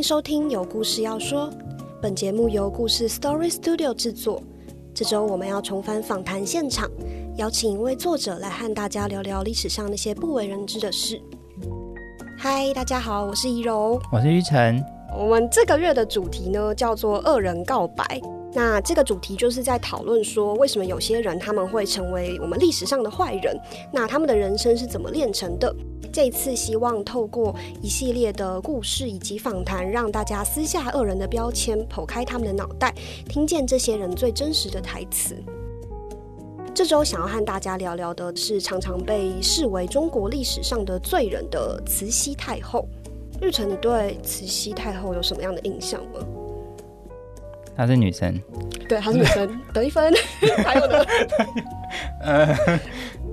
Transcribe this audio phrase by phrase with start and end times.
[0.00, 1.50] 迎收听《有故事要说》，
[2.00, 4.42] 本节目由故事 Story Studio 制作。
[4.94, 6.90] 这周我们要重返访谈现场，
[7.36, 11.20] 邀请一位作者来和大家聊聊历史上那些不为人知的事。
[12.38, 14.82] 嗨，大家好，我是怡柔，我是玉成。
[15.14, 18.18] 我们这个月的主题呢，叫做“恶人告白”。
[18.54, 23.54] 那这个主题就是在讨论说，为什么有些人他们会成为我们历史上的坏人？
[23.92, 25.70] 那他们的人生是怎么炼成的？
[26.12, 32.92] 这次希望透过一系列的故事以及访谈，让大家撕下恶人的标签，剖开他们的脑袋，
[33.28, 35.36] 听见这些人最真实的台词。
[36.74, 42.86] 这周想要和大家聊聊的是，常常被视为中国历史上的罪人的慈禧太后。
[43.40, 46.20] 日晨，你对慈禧太后有什么样的印象吗？
[47.76, 48.38] 她是女生，
[48.88, 50.12] 对，她是女生，得一分。
[50.64, 51.04] 还有呢？
[52.22, 52.80] 呃，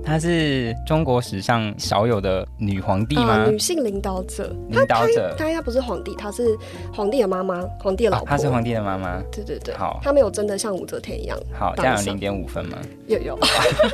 [0.04, 3.46] 她是中国史上少有的女皇帝吗？
[3.46, 6.56] 女性领导者，领导者，她应该不是皇帝，她是
[6.92, 8.26] 皇帝的妈妈，皇帝的老婆。
[8.26, 9.20] 她是皇帝的妈妈。
[9.30, 11.38] 对对对，好，她没有真的像武则天一样。
[11.52, 12.78] 好，这样有零点五分吗？
[13.06, 13.38] 有有。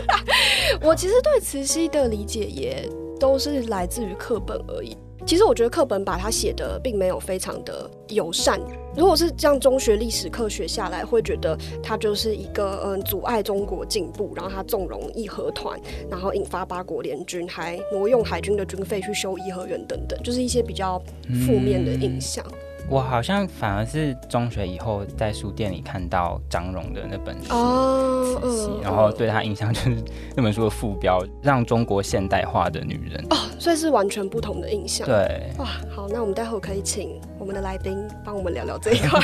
[0.82, 2.88] 我其实对慈禧的理解也
[3.18, 4.96] 都是来自于课本而已。
[5.26, 8.60] 其实我觉得课本把它写的并没有非常的友善。
[8.94, 21.02] 如果是这样中学历史课学下来，会觉得它就是一个嗯阻碍中国进步，然后他纵容义和团，然后引发八国联军，还挪用海军的军费去修颐和园等等，就是一些比较
[21.46, 22.44] 负面的印象。
[22.90, 27.50] 我好像反而是中学以后在书店里看到张荣的那本书
[28.40, 29.96] 《慈禧》，然后对他印象就是
[30.36, 33.24] 那本书的副标“让中国现代化的女人”。
[33.30, 35.06] 哦，所以是完全不同的印象。
[35.06, 39.18] 对，哇，好，那我们待会可以请我们的来宾帮我们聊聊这一块。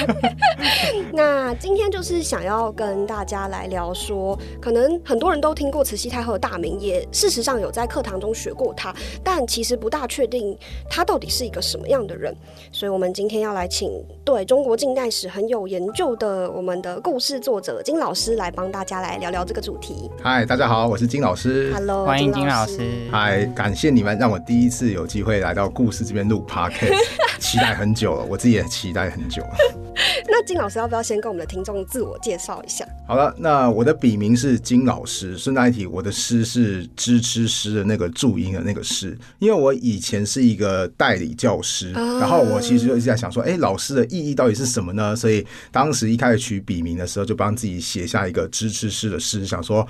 [1.12, 10.56] 那今天就是想要跟大家来聊说，可能很多人都听过慈禧太后的大名，也事实上有在课堂中学过她，但其实不大确定
[10.88, 12.34] 她到底是一个什么样的人。
[12.72, 13.49] 所以我们今天要。
[13.50, 13.90] 要来请
[14.24, 20.08] 对中国近代史很有研究的我们的故事作者金老师来帮大家来聊聊这个主题。
[20.22, 21.72] 嗨，大家好，我是金老师。
[21.74, 22.78] Hello，欢迎金老师。
[23.10, 26.94] 嗨，感谢你们让我第一次有机会来到故事这边录 podcast，
[27.40, 29.56] 期待很久了，我自己也期待很久了。
[30.28, 32.86] 那金老师要不要先跟我们的听众自我介绍一下？
[33.08, 35.36] 好了，那我的笔名是金老师。
[35.36, 45.16] 顺带一提，我的诗是“支吃诗”的那个注音的那个诗，因为我以前是一个代理教师，然后我其实就一直在想说，哎，老师的意义到底是什么呢？
[45.16, 49.86] 所以当时一开始取笔名的时候，就帮自己写下一个“支吃诗”的诗，想说。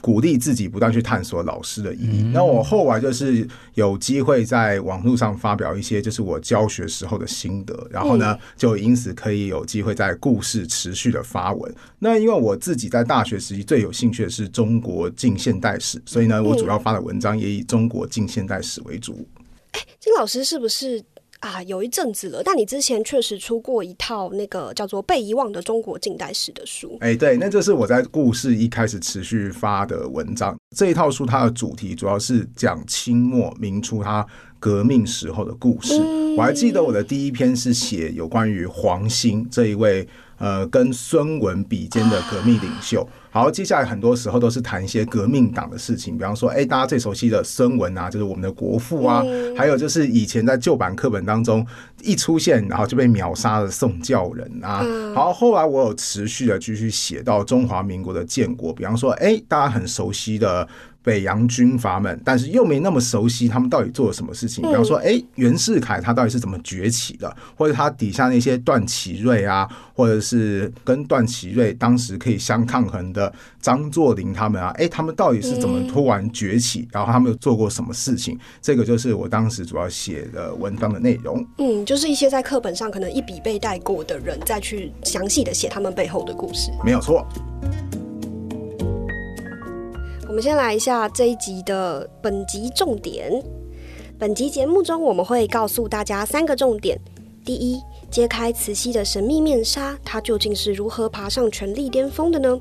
[0.00, 2.22] 鼓励自己不断去探索老师的意义。
[2.32, 11.74] 那我后来就是有机会在网络上发表一些，就是我教学时候的心得，然后呢，就因此可以有机会在故事持续的发文。
[11.98, 19.26] 那因为我自己在大学时期最有兴趣的是中国近现代史，所以呢，我主要发的文章也以中国近现代史为主。
[19.72, 21.02] 哎，这老师是不是？
[21.40, 26.96] 啊，有一阵子了，但你之前确实出过一套那个叫做《被遗忘的中国近代史》的书。
[27.00, 30.56] 哎，对，那这是我在故事一开始持续发的文章。
[30.76, 34.26] 这一套书它的主题主要是讲清末明初它
[34.58, 35.94] 革命时候的故事。
[36.36, 40.06] 我还记得我的第一篇是写有关于黄兴这一位
[40.38, 43.08] 呃跟孙文比肩的革命领袖。
[43.38, 49.22] 好，接下来很多时候都是谈一些革命党的事情，比方说，哎，大家最熟悉的孙文啊，就是我们的国父啊，
[49.56, 51.64] 还有就是以前在旧版课本当中
[52.02, 54.84] 一出现，然后就被秒杀的宋教仁啊。
[55.14, 60.66] 好，后来我有持续的继续写到中华民国的建国，比方说，哎，大家很熟悉的。
[61.02, 64.62] 北洋军阀们，但是又没那么熟悉他们到底做了什么事情。
[64.62, 76.86] 比方说，哎，袁世凯他到底是怎么崛起的，或者他底下那些段祺瑞啊，或者是跟段祺瑞当时可以相抗衡的张作霖他们啊，哎，他们到底是怎么突然崛起？
[76.92, 78.38] 然后他们又做过什么事情？
[78.60, 81.42] 这个就是我当时主要写的文章的内容。
[81.58, 86.70] 嗯，就是一些在课本上可能一笔被带过的人，再去详细的写他们背后的故事。
[86.84, 87.26] 没有错。
[90.38, 93.42] 我们先来一下这一集的本集重点。
[94.16, 96.96] 本集节目中，我们会告诉大家三个重点：
[97.44, 102.56] 第一，揭开慈禧的神秘面纱，她究竟是如何爬上权力巅峰的呢？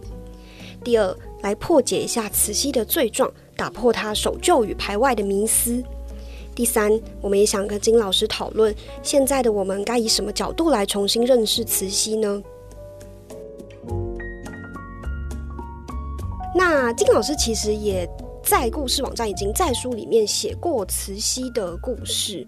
[0.83, 5.83] 第二，来破解一下慈禧的罪状，打破她守旧与排外的迷思。
[6.55, 8.73] 第三，我们也想跟金老师讨论，
[9.03, 12.41] 现在的我们该以什么角度来重新认识慈禧呢？
[16.57, 18.09] 那金老师其实也
[18.43, 22.45] 在故事网站已经在书里面写过慈溪的故事。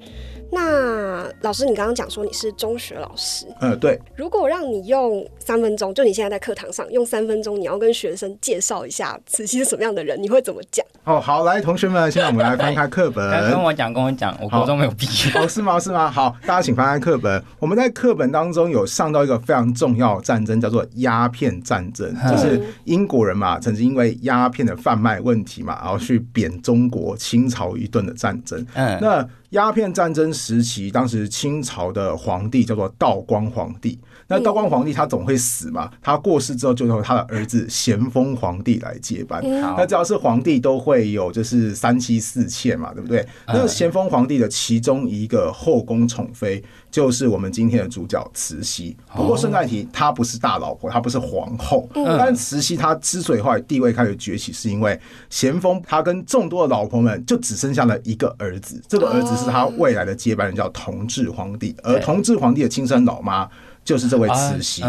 [0.52, 4.00] 那老师，你刚刚讲说你是中学老师，嗯，对。
[4.16, 10.86] 如果让你用三分钟，就你现在在课堂上用三分钟，你要跟学生介绍一下慈禧是什么样的人，你会怎么讲？
[11.04, 13.30] 哦，好，来，同学们，现在我们来翻开课本。
[13.50, 15.40] 跟我讲，跟我讲，我高中没有毕业。
[15.40, 15.80] 哦，是吗？
[15.80, 16.10] 是吗？
[16.10, 17.42] 好，大家请翻开课本。
[17.60, 28.66] 我们在课本当中有上到一个非常重要的战争，叫做鸦片战争，就是英国人嘛，曾经因为鸦片的贩卖问题嘛，然后去贬中国清朝一顿的战争。
[28.74, 29.28] 嗯，那。
[29.52, 34.00] 鸦片战争时期，当时清朝的皇帝叫做道光皇帝。
[34.30, 35.92] 那道光皇帝他总会死嘛？
[36.02, 39.44] 他过世之后，就由他的儿子咸丰皇帝来接班。
[39.76, 43.26] 那只要是皇帝，都会有就是三妻四妾嘛，对不对？
[43.48, 46.64] 那咸丰皇帝的其中一个后宫宠妃。
[46.92, 48.98] 就是我们今天的主角慈禧。
[49.16, 51.88] 不过顺带提，她不是大老婆，她不是皇后。
[51.94, 55.00] 但慈禧她之所以后来地位开始崛起，是因为
[55.30, 61.76] 咸丰他跟众多的老婆们就只剩下了一个儿子，这个儿子是他未来的接班人，叫同治皇帝。
[61.84, 63.48] 而同治皇帝的亲生老妈。
[63.84, 64.84] 就是这位慈禧，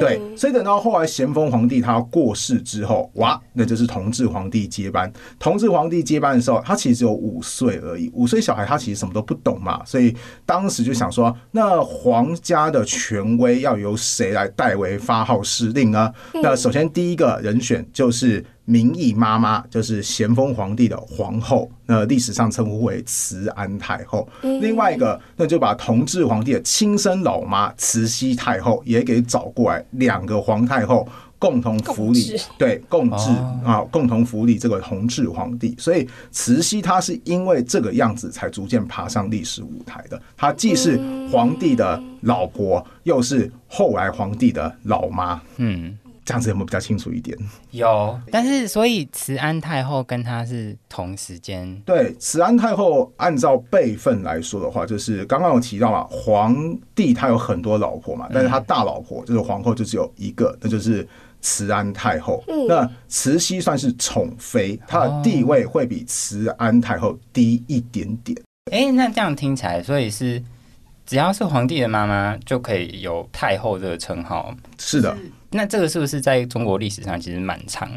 [0.00, 5.12] 对，所以等到后来咸丰皇帝他过世之后，哇，那就是同治皇帝接班。
[5.38, 10.16] 同治皇帝接班的时候，他其实只有五岁而已，五岁小孩他其实什么都不懂嘛，所以
[10.46, 16.12] 当时就想说，那皇家的权威要由谁来代为发号施令呢？
[16.42, 18.44] 那首先第一个人选就是。
[18.68, 24.28] 明义妈妈就是咸丰皇帝的皇后，那历史上称呼为慈安太后。
[24.42, 31.08] 另外一个，那就把同治皇帝的亲生老妈慈禧太后也给找过来，两个皇太后
[31.38, 33.30] 共同辅理，对，共治
[33.64, 35.76] 啊，共同辅理这个同治皇帝。
[35.78, 40.20] 所以慈禧她是因为这个样子才逐渐爬上历史舞台的。
[40.36, 40.98] 她既是
[41.30, 45.40] 皇帝的老婆，又是后来皇帝的老妈。
[45.58, 45.96] 嗯。
[46.26, 47.38] 这样子有没有比较清楚一点？
[47.70, 51.80] 有，但是所以慈安太后跟她是同时间。
[51.86, 56.56] 对，慈安太后按照辈分来说的话，就是刚刚有提到嘛，皇
[56.96, 61.06] 帝他有很多老婆嘛，但是他大老婆就是皇后就只有一个，那就是
[61.40, 62.42] 慈安太后。
[62.68, 68.36] 那慈禧算是宠妃，她的地位会比慈安太后低一点点。
[68.72, 70.42] 哎，那这样听起来，所以是
[71.06, 74.52] 只要是皇帝的妈妈就可以有太后这个称号？
[74.76, 75.16] 是的。
[75.50, 77.90] 那这个是不是在中国历史上其实蛮常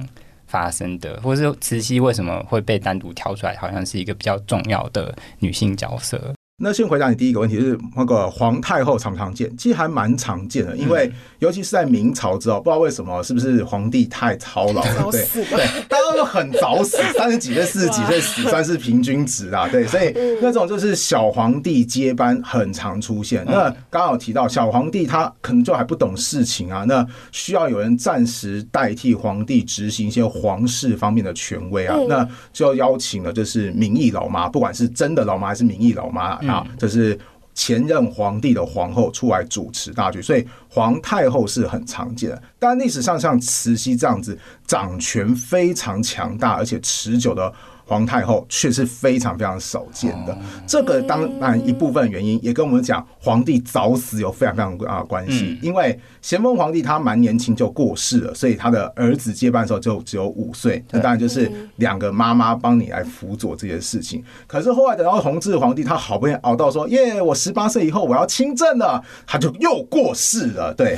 [0.48, 6.34] 发生的，或者是慈禧为什么会被单独挑出来，好像是一个比较重要的女性角色？
[6.62, 9.50] 那先回答你第一个问题，就是那个皇太后常不常见？
[9.58, 11.10] 其实还蛮常见的，因为
[11.40, 15.08] 尤其是在明朝之后，不知道为什么，是不是皇帝太操劳了？
[15.10, 19.70] 对对，大家都很早死， 三十几岁、四十几岁死算是平均值啊。
[19.70, 23.46] 对，所以那种就是小皇帝接班很常出现。
[23.46, 36.38] 那刚好提到小皇帝，他可能就还不懂事情啊，那需要有人暂时代替皇帝执行一些皇室方面的权威啊，那就邀请了就是名义老妈，不管是真的老妈还是名义老妈。
[36.50, 37.18] 啊，这是
[37.54, 42.44] 前任皇帝的皇后出来主持大局，所以皇太后是很常见的。
[42.58, 47.54] 但历史上像慈禧这样子掌权非常强大而且持久的。
[47.90, 50.38] 皇太后却是非常非常少见的，
[50.68, 55.58] 这个当然一部分原因也跟我们讲皇帝早死有非常非常啊关系。
[55.60, 64.24] 因为咸丰皇帝他蛮年轻就过世了，所以他的儿子接班的时候就只有五岁，那当然就是两个妈妈帮你来辅佐这件事情。
[64.46, 70.72] 可是后来等到同治皇帝，他好不容易熬到说耶，我十八岁以后我要亲政了，他就又过世了。
[70.76, 70.96] 对。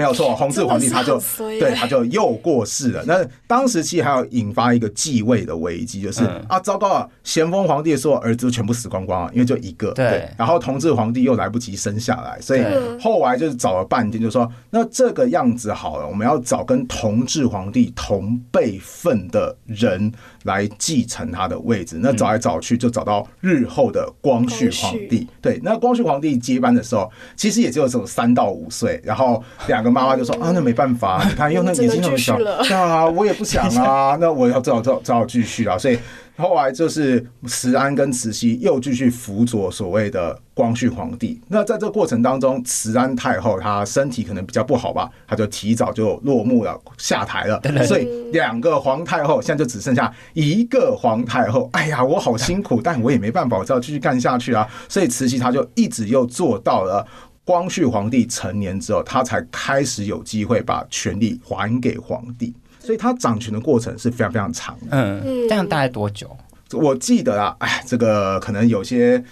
[0.00, 3.04] 没有错，弘治皇帝他就对他就又过世了。
[3.06, 9.92] 那当时其实还要引发一个继位的危机，就是啊，糟糕啊，咸丰皇帝所有儿子全部死光光了，因为就一个。
[9.92, 10.26] 对。
[10.38, 12.64] 然后同治皇帝又来不及生下来，所以
[12.98, 20.10] 后来就是找了半天，就说那这个样子好了，我们要找跟同治皇帝同辈分的人
[20.44, 21.98] 来继承他的位置。
[22.00, 25.26] 那找来找去，就找到日后的光绪皇帝。
[25.42, 29.80] 对，那光绪皇帝接班的时候，其实也只有这种三到五岁，然后两。
[29.80, 32.36] 个妈妈就说啊，那没办法，你看，因为那 年纪那么小，
[32.70, 35.78] 啊，我也不想啊，那我要只好只好只好继续啊。
[35.78, 35.98] 所以
[36.40, 41.40] 后来就是慈安跟慈禧又继续辅佐所谓的光绪皇帝。
[41.48, 47.60] 那在这个过程当中，慈安太后她身体可能比较不好吧，她就提早就落幕了，下台了。
[47.86, 51.68] 所以两个皇太后现在就只剩下一个皇太后。
[51.72, 54.66] 哎呀，我好辛苦，但我也没办法，我只好继续干下去啊。
[54.88, 57.06] 所以慈禧她就一直又做到了。
[57.42, 64.86] 光绪皇帝成年之后，他才开始有机会把权力还给皇帝，所以它掌权的过程是非常非常长的。
[64.90, 66.36] 嗯，这样大概多久？
[66.72, 69.22] 我记得啊，哎，这个可能有些。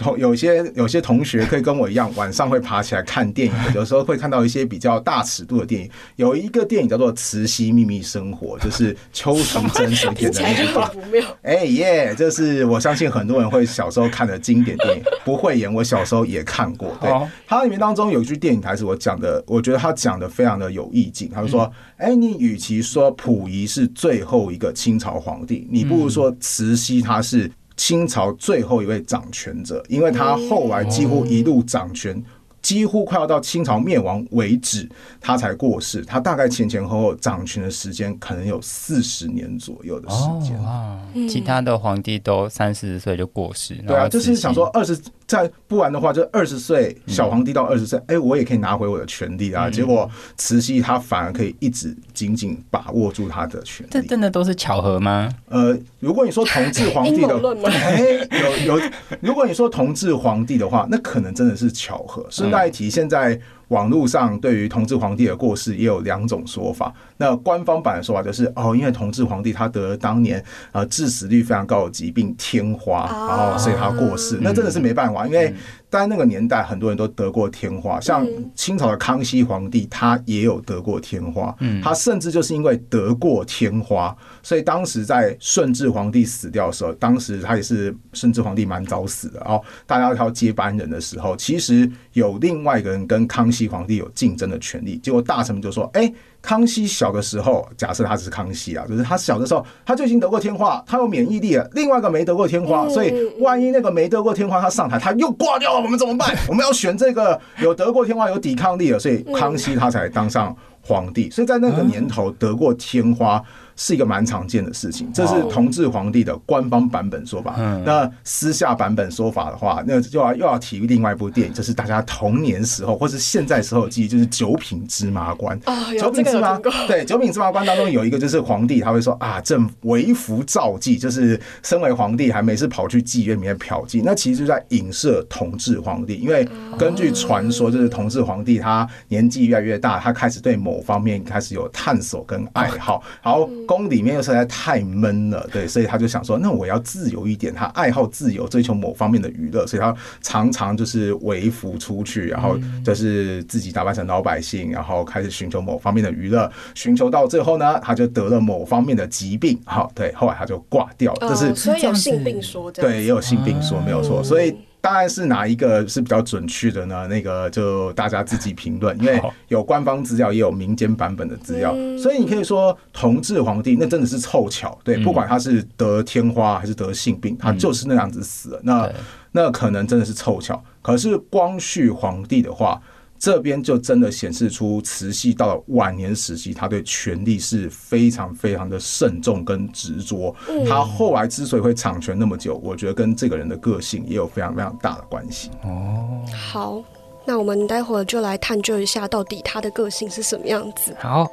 [0.00, 5.90] 同有些有些同学可以跟我一样， 晚上会爬起来看电影的，有时候会看到一些比较大尺度的电影。
[6.16, 11.26] 有一个电影叫做《慈禧秘密生活》，就是邱淑贞主演的那部。
[11.42, 15.02] 哎耶，这是我相信很多人会小时候看的经典电影。
[15.24, 16.96] 不会演，我小时候也看过。
[17.00, 17.10] 对，
[17.46, 21.30] 它里面当中有一句电影台词，我讲的，我觉得他讲的非常的有意境。
[21.32, 32.22] 他就说：“哎，你与其说溥仪是最后一个清朝皇帝，你不如说慈禧她是。”清朝最后一位掌权者，因为他后来几乎一路掌权。
[32.62, 34.86] 几乎快要到清朝灭亡为止，
[35.18, 36.04] 他才过世。
[36.04, 41.26] 他大概前前后后掌权的时间可能有四十年左右的时间。
[41.26, 43.74] 其他的皇帝都三四十岁就过世。
[43.86, 44.94] 对啊，就是想说二十，
[45.26, 49.70] 再不然的话，就二十岁小皇帝到二十岁，哎，我也可以拿回我的权利啊。
[49.70, 50.06] 结果
[50.36, 53.90] 慈禧她反而可以一直紧紧把握住她的权利。
[53.90, 55.34] 这真的都是巧合吗？
[55.48, 57.36] 呃，如果你说同治皇帝的，
[57.70, 58.26] 哎，
[58.66, 58.82] 有有，
[59.20, 62.26] 如果你说同治皇帝的话，那可能真的是巧合。
[62.30, 62.50] 是。
[62.50, 63.40] 代题现在。
[63.70, 66.92] 网络上对于同治皇帝的过世也有两种说法。
[67.16, 74.38] 那官方版的说法就是，哦，因为同治皇帝他得了当年呃致死率非常高的疾病天花，然后所以他过世。
[74.40, 75.54] 那真的是没办法，因为
[75.88, 93.70] 在那个年代很多人都得过天花，像清朝的康熙皇帝他也有得过天花，他甚至就是因为得过天花，所以当时在顺治皇帝死掉的时候，当时他也是顺治皇帝蛮早死的，哦大家挑接班人的时候，其实有另外一个人跟康熙。
[93.70, 96.12] 皇帝有竞争的权利，结果大臣们就说：“哎，
[96.42, 101.70] 康熙小的时候，假设他是康熙啊，就是他小的时候他就已经得过天花，他有免疫力了。
[101.72, 106.36] 另外一个没得过天花，所以万一那个没得过天花他上台他又挂掉了，我们怎么办？
[106.48, 111.30] 我们要选这个有得过天花有抵抗力的，所以康熙他才当上皇帝。
[111.30, 113.40] 所以在那个年头得过天花。”
[113.82, 117.56] 是一个蛮常见的事情，这是同治皇帝的官方版本说法。
[117.82, 125.58] 那私下版本说法的话，那又要又要提另外一部电影，就是大家童年时候或是现在时候记忆，就是《九品芝麻官》。
[125.98, 134.02] 九品芝麻对《九品芝麻官》当中有一个就是皇帝，他会说啊，朕为服诏妓，就是身为皇帝还没事跑去妓院里面嫖妓。
[134.04, 136.46] 那其实就在影射同治皇帝，因为
[136.78, 143.48] 根据传说，就是同治皇帝他年纪越来越大，他开始对某方面开始有探索跟爱好，然后。
[143.70, 147.54] 宫里面又实在太闷了，对，所以他就想说，那我要自由一点。
[147.54, 156.50] 他爱好自由，追求某方面的娱乐，所以他常常就是为服出去，然后就是自己打扮成老百姓，然后开始寻求某方面的娱乐。
[156.74, 161.14] 寻求到最后呢，他就得了某方面的疾病，好，对，后来他就挂掉。
[161.20, 164.56] 这是所以有性病说，对，也有性病说，没有错，所以。
[164.80, 167.06] 当然是哪一个是比较准确的呢？
[167.08, 178.60] 那个就大家自己评论，因为有官方资料，也有民间版本的资料，所以你可以说同治皇帝那真的是凑巧，对，不管他是得天花还是得性病，他就是那样子死了。
[178.62, 178.90] 那
[179.32, 180.62] 那可能真的是凑巧。
[180.82, 182.80] 可是光绪皇帝的话。
[183.20, 190.34] 这边就真的显示出慈禧到了晚年时期，他对权力是非常非常的慎重跟执着。
[190.66, 195.50] 他后来之所以会掌权那么久，我觉得跟这个人的个性也有非常非常大的关系。
[195.64, 196.82] 哦，好，
[197.26, 200.96] 那我们待会儿就来探究一下，到底他的个性是什么样子。
[200.98, 201.30] 好。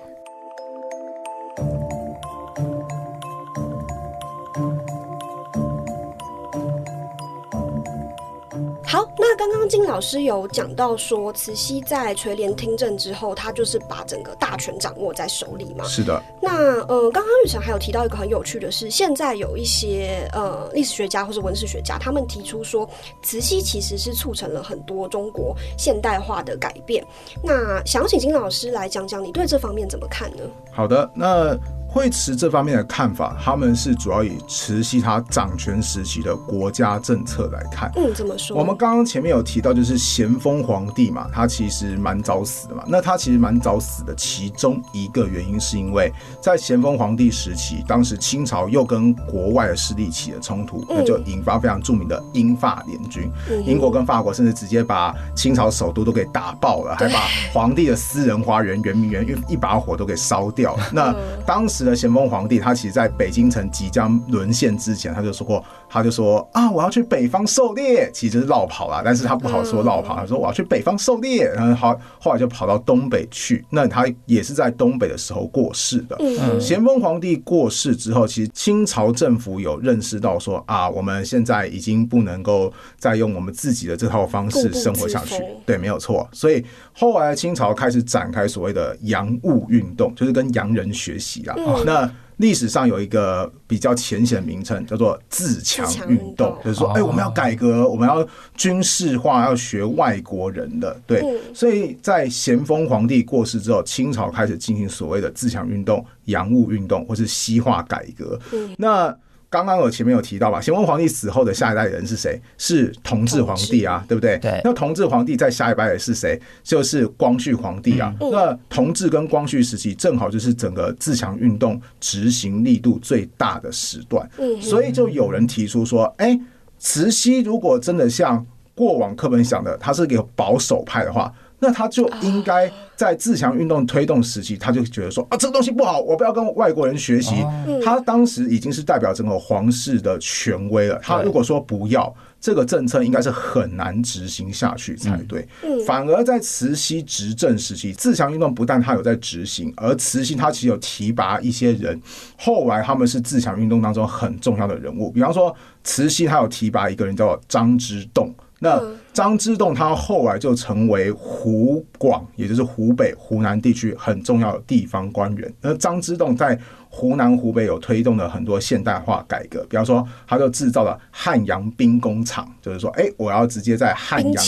[8.89, 15.83] 好，那刚刚金老师有讲到说，慈禧在垂帘听政之后，她就是把整个大权掌握在手里嘛。
[15.83, 16.23] 是的。
[16.41, 22.89] 那呃，刚刚玉成还有提到一个很有趣的是，现在有一些呃历史学家或是文史学家，他们提出说，
[23.21, 27.05] 慈禧其实是促成了很多中国现代化的改变。
[27.43, 30.43] 那想请金老师来讲讲，你对这方面怎么看呢？
[30.71, 31.57] 好的，那。
[31.97, 37.91] 会持这方面的看法，他们是主要以慈禧她掌权时期的国家政策来看。
[37.95, 38.55] 嗯，怎么说？
[38.55, 42.83] 我们刚刚前面有提到，就是咸丰皇帝嘛，他其实蛮早死的嘛。
[42.87, 53.27] 那他其实蛮早死的，其中一个原因是因为在咸丰皇帝时期，当时清朝又跟国外的势力起了冲突，那就引发非常著名的英法联军。
[53.65, 60.83] 英国跟法国甚至直接把清朝首都都给打爆了，还把皇帝的私人花园圆明园一一把火都给烧掉了。
[60.93, 61.86] 那当时。
[61.95, 73.65] 咸丰皇帝，他其实在北京城即将沦陷之前，他就说过，他就说啊，我要去北方狩猎，其实是绕跑啦，但是他不好说绕跑，他说我要去北方狩猎，然后好，后来就跑到东北去。
[73.69, 76.17] 那他也是在东北的时候过世的。
[76.59, 86.27] 咸丰皇帝过世之后，其实清朝政府有认识到说啊，我们现在已经不能够再用我们自己的这套方式生活下去，对，没有错。
[86.31, 86.63] 所以
[86.93, 91.43] 后来清朝开始展开所谓的洋务运动，就是跟洋人学习
[91.79, 91.83] 啊。
[91.85, 98.23] 那历史上有一个比较浅显名称，叫做自强运动，就是说，哎，我们要改革，我们要
[98.55, 100.95] 军事化，要学外国人的。
[101.07, 108.39] 对，所以在咸丰皇帝过世之后，清朝开始进行所谓的自强运动、洋务运动，或是西化改革。
[108.77, 109.15] 那
[109.49, 112.39] 刚刚我前面有提到吧，咸丰皇帝死后的下一代人是谁？
[112.57, 114.37] 是同治皇帝啊，对不对？
[114.39, 114.59] 对。
[114.63, 116.39] 那同治皇帝在下一代的是谁？
[116.63, 118.13] 就是光绪皇帝啊。
[118.19, 124.29] 那同治跟光绪时期正好就是整个自强运动执行力度最大的时段。
[124.37, 124.61] 嗯。
[124.61, 126.37] 所以就有人提出说，哎，
[126.77, 131.33] 慈禧如果真的像过往课本想的，他是个保守派的话。
[131.59, 137.35] 那他就应该在自强运动推动时期，他就觉得说啊，这个东西不好，我不要跟外国人学习。
[137.83, 140.99] 他当时已经是代表整个皇室的权威了。
[141.01, 145.47] 他如果说不要这个政策，应该是很难执行下去才对。
[145.85, 151.99] 反而在慈禧执政时期，自强运动不但他有在执行，而慈禧他其实有提拔一些人，
[152.37, 155.09] 后来他们是自强运动当中很重要的人物。
[155.09, 158.31] 比方说，慈禧他有提拔一个人叫做张之洞。
[158.59, 158.81] 那
[159.17, 165.51] 张之洞他后来就成为湖广，也就是湖北、湖南地区很重要的地方官员。
[165.63, 166.55] 而张之洞在
[166.87, 174.45] 湖南、湖北有推动了很多现代化改革，比方说，他就制造了汉阳兵工厂，就是说，哎，我要直接在汉阳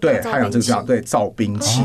[0.00, 1.80] 对汉阳这个地方对造兵器，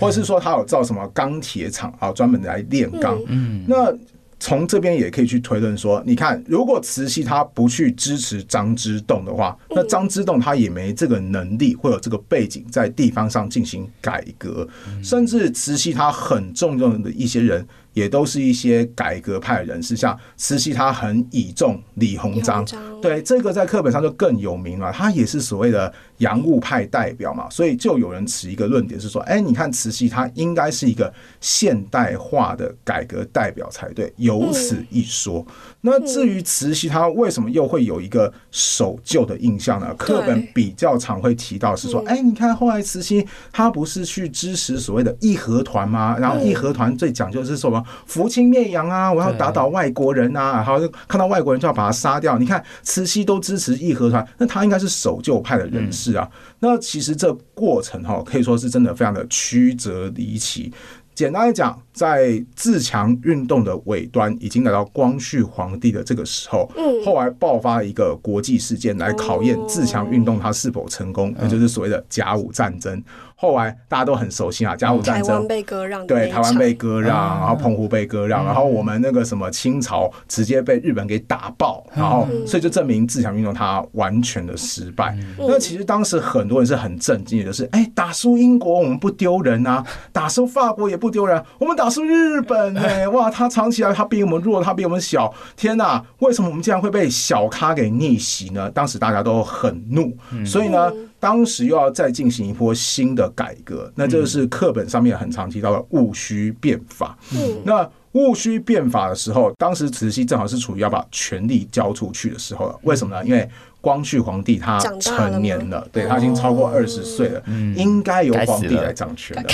[0.00, 3.16] 或者是说他有造什么钢铁厂啊，专门来炼钢。
[3.28, 3.96] 嗯，那。
[4.38, 14.68] 从这边也可以去推论说，你看，如果慈禧她不去支持张之洞的话，那张之洞他也没这个能力，会有这个背景在地方上进行改革，
[15.02, 17.66] 甚至慈禧她很重用的一些人。
[17.96, 22.62] 也都是一些改革派人士，像慈禧，他很倚重李鸿章，
[23.00, 24.92] 对这个在课本上就更有名了。
[24.92, 31.10] 他也是所谓的洋务派代表嘛，所以就有人持一个论点是说，哎，你看慈禧，她应该是一个
[31.40, 35.46] 现代化的改革代表才对，有此一说。
[35.80, 39.94] 那至于慈禧，她为什么又会有一个守旧的印象呢？
[39.94, 46.14] 课本比较常会提到是说，哎，你看后来慈禧她不是去支持所谓的义和团吗？
[46.18, 47.82] 然后义和团最讲究是什么？
[48.06, 49.12] 扶清灭洋啊！
[49.12, 50.56] 我要打倒外国人啊！
[50.56, 50.78] 然后
[51.08, 52.38] 看到外国人就要把他杀掉。
[52.38, 56.28] 你看慈禧都支持义和团，那他应该是守旧派的人士啊。
[56.60, 60.72] 那其实这过程哈，可以说是真的非常的曲折离奇。
[61.14, 73.02] 简单来讲，在自强运动的尾端，已经来到光绪皇帝的这个时候，嗯，后来爆发一个国际事件来考验自强运动它是否成功，那就是所谓的甲午战争。
[73.38, 85.14] 后来大家都很熟悉啊，甲午战争，台湾被割让，对，台湾被割让，然后澎湖被割让，然后我们那个什么清朝直接被日本给打爆，然后所以就证明自强运动它完全的失败。
[85.38, 98.70] 那其实当时很多人是很震惊的，就是哎，打输英国我们不丢人啊，打输法国也不丢人，我们打输日本哎， 哇，他藏起来他比我们弱，他比我们小，天哪，为什么我们竟然会被小咖给逆袭呢？
[98.70, 100.92] 当时大家都很怒，所以呢。
[101.18, 107.16] 当时又要再进行一波新的改革，那这个是课本上面很常提到的戊戌变法。
[107.64, 112.78] 那戊戌变法的时候，当时慈禧正好是处于要把权力交出去的时候了。
[112.82, 113.24] 为什么呢？
[113.24, 113.48] 因为
[113.86, 119.48] 光绪皇帝他成年了，对他已经超过二十岁了，嗯应该由皇帝来掌权的。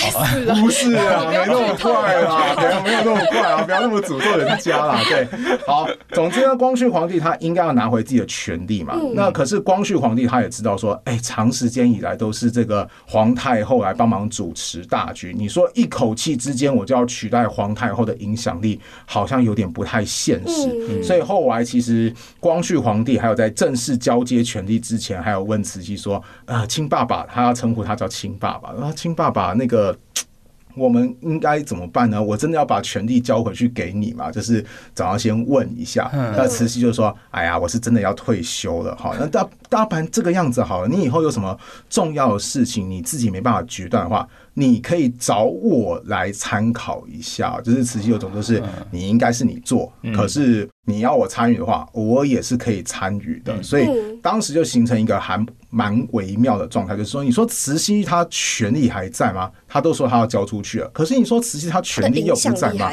[0.54, 4.98] 不是啊， 没那么快啦，没有没有那么快啊，不要那么诅咒人家啦。
[5.06, 5.28] 对，
[5.66, 8.98] 好，总之呢，光绪皇帝他应该要拿回自己的权利嘛。
[9.12, 21.02] 那可是光绪皇帝他也知道说，哎，长时间以来都是这个皇太后来帮忙主持大局，你说一口气之间我就要取代皇太后的影响力，好像有点不太现实。
[21.02, 28.72] 所以后来其实光绪皇帝还有在正式交接权力之前，还有问慈禧说：“啊，亲爸爸，他要称呼他叫亲爸爸。
[28.72, 29.96] 然后亲爸爸，那个
[30.74, 32.22] 我们应该怎么办呢？
[32.22, 34.30] 我真的要把权力交回去给你嘛？
[34.30, 36.10] 就是早上先问一下。
[36.12, 38.96] 那慈禧就说：哎呀，我是真的要退休了。
[38.96, 41.58] 哈，那大大盘这个样子好了，你以后有什么
[41.90, 53.62] 重要的事情，你自己没办法决断的话。”你可以找我来参考一下，就是慈禧有种，就是你应该是你做，可是你要我参与的话，我也是可以参与的。
[53.62, 53.88] 所以
[54.22, 59.50] 当时就形成一个还蛮微妙的状态，就是说，你说慈禧她权力还在吗？
[59.66, 62.90] 她都说她要交出去了，可是你说慈禧她权力又不在吗？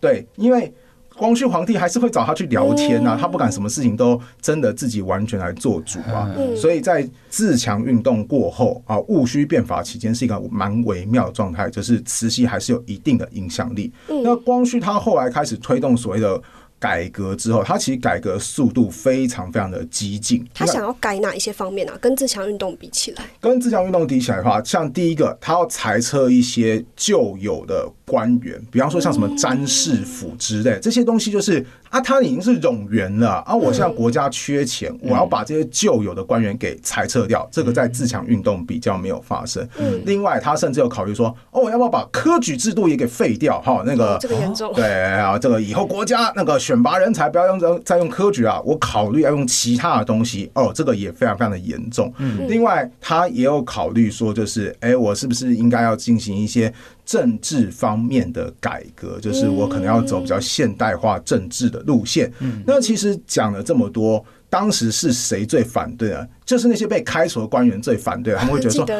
[0.00, 0.72] 对，因为。
[1.16, 6.28] 光绪皇帝还是会找他去聊天呐，他不敢什么事情都真的自己完全来做主啊。
[6.56, 13.92] 所以在自强运动过后啊，戊戌变法期间是一个蛮微妙的状态，就是慈禧还是有一定的影响力。
[14.08, 16.40] 那光绪他后来开始推动所谓的。
[16.84, 20.46] 改革之后，他其实改革速度非常非常的激进。
[20.52, 21.96] 他想要改哪一些方面啊？
[21.98, 37.48] 跟自强运动比起来，跟自强运动比起来的话，像第一个，他要裁撤一些旧有的官员，比方说像什么詹事府之类这些东西，就是啊，他已经是冗员了啊，我现在国家缺钱，我要把这些旧有的官员给裁撤掉。
[37.50, 39.66] 这个在自强运动比较没有发生。
[40.04, 43.58] 另外，他甚至有考虑说，哦，我要不要把科举制度也给废掉？
[43.62, 44.70] 哈，那个这个严重。
[44.76, 50.50] 对啊，这个以后国家那个选拔人才不要用再用科举啊，我考虑要用其他的东西。
[50.54, 52.12] 哦，这个也非常非常的严重。
[52.48, 56.72] 另外，他也有考虑说，就是哎，我是不是应该要进行一些
[57.04, 59.18] 政治方面的改革？
[59.20, 62.32] 就是我可能要走比较现代化政治的路线。
[62.66, 64.24] 那其实讲了这么多。
[64.54, 66.24] 当时是谁最反对啊？
[66.44, 68.94] 就是那些被开除的官员最反对，他们会觉得说：“对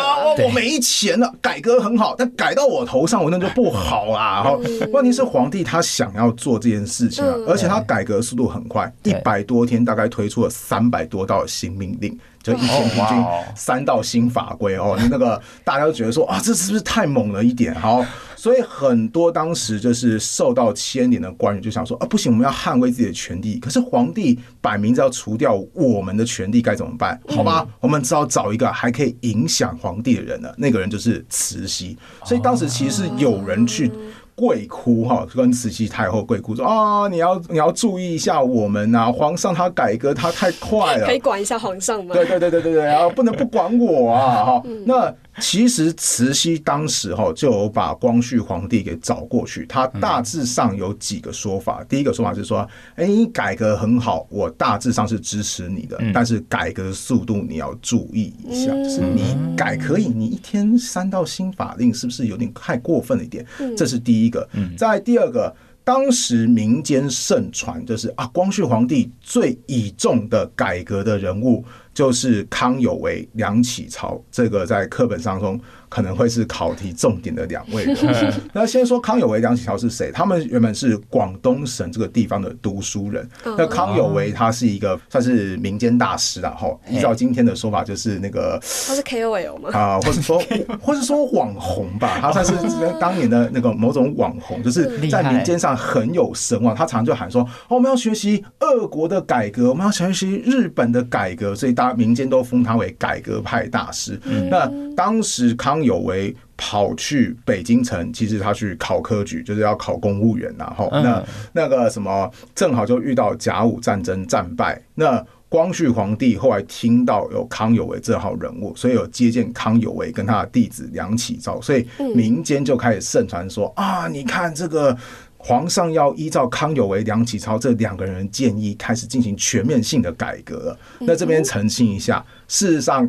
[0.00, 4.58] 啊，我没钱了，改革很好，但改到我头上，我那就不好啦。”哈，
[4.90, 12.18] 问题是皇帝他想要做这件事情啊，而且他改革速度很快，一百多天大概推出了三百多道新命令。
[12.44, 13.24] 就一天平均
[13.56, 17.74] 三道新法规哦，那个大家都觉得说啊，这是不是太猛了一点？
[17.74, 18.04] 好，
[18.36, 23.58] 所以很多当时就是受到牵连的官员就想说啊，不行，我们要捍卫自己的权利。
[23.58, 27.18] 可是皇帝摆明着要除掉我们的权利，该怎么办？
[27.28, 30.54] 好吧，我们只好找一个还可以影响皇帝的人了。
[30.58, 31.96] 那个人就是慈禧。
[32.26, 33.90] 所以当时其实是有人去。
[34.34, 42.14] 跪哭哈，跟慈禧太后跪哭说啊，你要你要注意一下我们呐，皇上他改革他太快了， 可以管一下皇上吗？
[42.14, 45.14] 对对对对对对，然后不能不管我啊哈，那。
[45.40, 51.84] 其实慈禧当时哈就有把光绪皇帝给找过去，他大致上有几个说法。
[51.88, 58.72] 第一个说法是说，哎，你改革很好，我大致上是支持你的，但是改革速度你要注意一下。
[58.88, 63.44] 是你改可以，你一天三道新法令是不是有点太过分了一点？
[63.76, 64.48] 这是第一个。
[64.76, 71.64] 在第二个，当时民间盛传就是啊，光绪皇帝最倚重的改革的人物。
[71.94, 75.58] 就是康有为、梁启超，这个在课本当中。
[75.86, 77.86] 可能会是考题重点的两位。
[78.52, 80.10] 那先说康有为、梁启超是谁？
[80.12, 83.28] 他们原本是广东省这个地方的读书人。
[83.56, 89.70] 那康有为他是一个算是民间大师然后依照今天的说法，就是那个他是 KOL 吗？
[89.72, 90.42] 啊，或者说，
[90.82, 92.18] 或者说网红吧。
[92.20, 92.54] 他算是
[92.98, 96.74] 当年的那个某种网红，就是在民间上很有声望。
[96.74, 104.20] 他常常就喊说：“哦，我们要学习俄国的改革，我们要学习日本的改革。”所以大家民间都封他为改革派大师。
[104.50, 114.80] 那当时康有为跑去北京城，其实他去考科举，就是要考公务员然后那那个什么，正好就遇到甲午战争战败。
[114.94, 124.96] 那光绪皇帝后来听到有康有为这号人物，所以有接见康有为跟他的弟子梁启超，所以民间就开始盛传说啊，你看这个
[125.46, 130.74] 皇上要依照康有为、梁启超这两个人建议，开始进行全面性的改革。
[131.00, 133.08] 那这边澄清一下，事实上。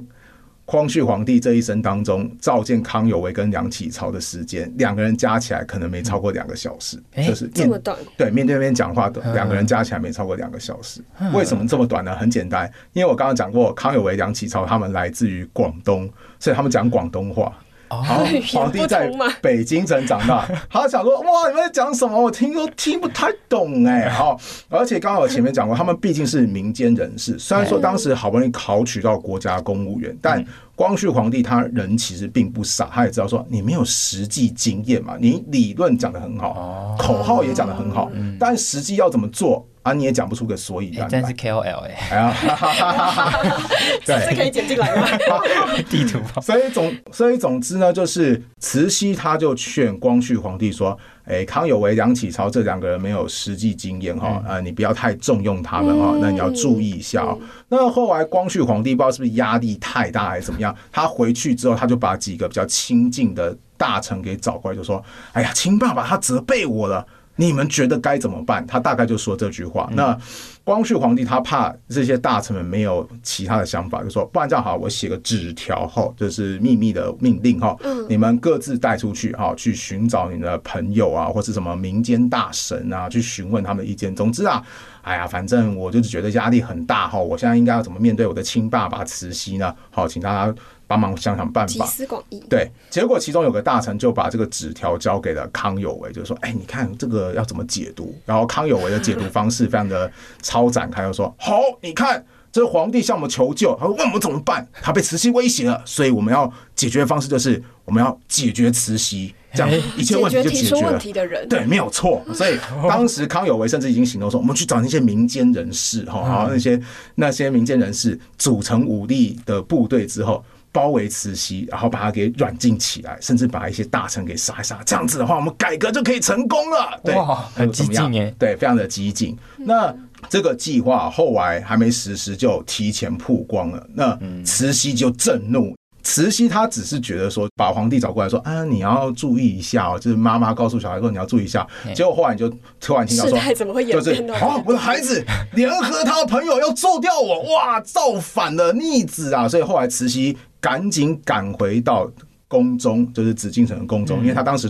[0.67, 7.95] 光绪皇帝这一生当中，召见康有为跟梁启超的时间，两个人加起来可能没超过两个小时，就是这么短。
[8.17, 11.01] 对，面对面讲话的两个人加起来没超过两个小时。
[11.35, 12.15] 为什么这么短呢？
[12.15, 17.55] 很简单，因为我刚刚讲过，康有为、梁启超他们来自于广东，所以他们讲广东话。
[17.89, 22.19] 好，皇帝在北京城长大，他想说哇，你们在讲什么？
[22.19, 24.09] 我听都听不太懂哎。
[24.09, 30.43] 好，而且刚好前面讲过，他们毕竟是民间人士，虽然说当时好不容易考取到国家公务员，但
[30.75, 39.65] 光绪皇帝他人其实并不傻，他也知道说你没有实际经验嘛，你理论讲的很好，口号也讲的很好，但实际要怎么做？
[39.85, 41.07] 啊，你也讲不出个所以然。
[41.07, 41.95] 真是 KOL 哎！
[42.09, 42.33] 哎呀，
[44.03, 45.07] 对，是可以剪进来吗？
[45.87, 46.19] 地图。
[46.41, 57.37] 所以总所以总之呢，就是慈禧他就劝光绪皇帝说：“哎，康有为、梁启超这两个人没有实际经验哈，啊，你不要太重用他们哈，那你要注意一下哦。”
[57.69, 68.65] 那后来光绪皇帝不知道是不是压力太大还是怎么样，他回去之后他就把几个比较亲近的大臣给找过来，就说：“哎呀，亲爸爸他责备我了。”你们觉得该怎么办？
[68.65, 69.89] 他大概就说这句话。
[69.93, 70.17] 那
[70.63, 77.77] 光绪皇帝他怕这些大臣们没有其他的想法，就说不然这样好，我写个纸条哈，就是秘密的命令哈，
[78.09, 84.15] 你们各自带出去哈，去寻找你的朋友啊，或是什么民间大神啊，去询问他们的意见。
[84.15, 84.63] 总之啊，
[85.01, 89.75] 哎呀，反正我就是觉得压力很大哈，我现在应该要怎么面对我的亲爸爸慈禧呢？
[89.91, 90.55] 好，请大家。
[90.87, 92.39] 帮忙想想办法，集思广益。
[92.49, 104.67] 对，结果其中有个大臣就把这个纸条交给了康有为，就说：“哎，你看这个要怎么解读？”然后康有为的解读方式非常的超展开，就说：“好，你看这皇帝向我们求救，他说问我们怎么办？
[104.81, 110.91] 他被慈禧威胁了，所以我们要解决的方式就是我们要解决慈禧。”这样一切问题就解决了。
[110.91, 112.21] 问题的人，对，没有错。
[112.33, 116.77] 所以当时康有为甚至已经行动说，我们去找那些民间人士哈，然后那些
[117.15, 120.43] 那些民间人士组成武力的部队之后。
[120.75, 124.77] 包围慈禧，然后把他给软禁起来，甚至把一些大臣给杀一杀。
[124.85, 126.99] 这样子的话，我们改革就可以成功了。
[127.01, 127.15] 对，
[127.55, 128.35] 很激进耶。
[128.37, 129.37] 对，非常的激进。
[129.55, 129.95] 那
[130.27, 133.87] 这个计划后来还没实施，就提前曝光了。
[133.93, 135.73] 那慈禧就震怒。
[136.03, 141.65] 慈禧她只是觉得说，把皇帝找过来说啊，你要注意一下哦，就是妈妈告诉小孩说你要注意一下。
[141.95, 142.47] 结果后来你就
[142.81, 149.47] 突然听到说，怎么会演变到 啊，我的孩子联合他的朋友要揍掉我，哇，造反了，逆子啊！
[149.47, 150.37] 所以后来慈禧。
[150.65, 152.11] 赶紧赶回到
[152.47, 154.67] 宫中，就是紫禁城的宫中，因为他当时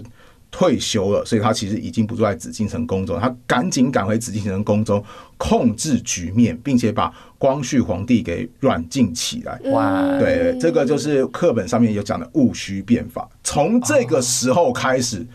[0.52, 3.18] 退休了，所以他其实已经不住在紫禁城宫中。
[3.18, 5.02] 他赶紧赶回紫禁城宫中，
[5.38, 9.58] 控制局面，并且把光绪皇帝给软禁起来。
[9.72, 13.30] 哇，对，这个就是课本上面有讲的戊戌变法。
[13.42, 15.26] 从这个时候开始。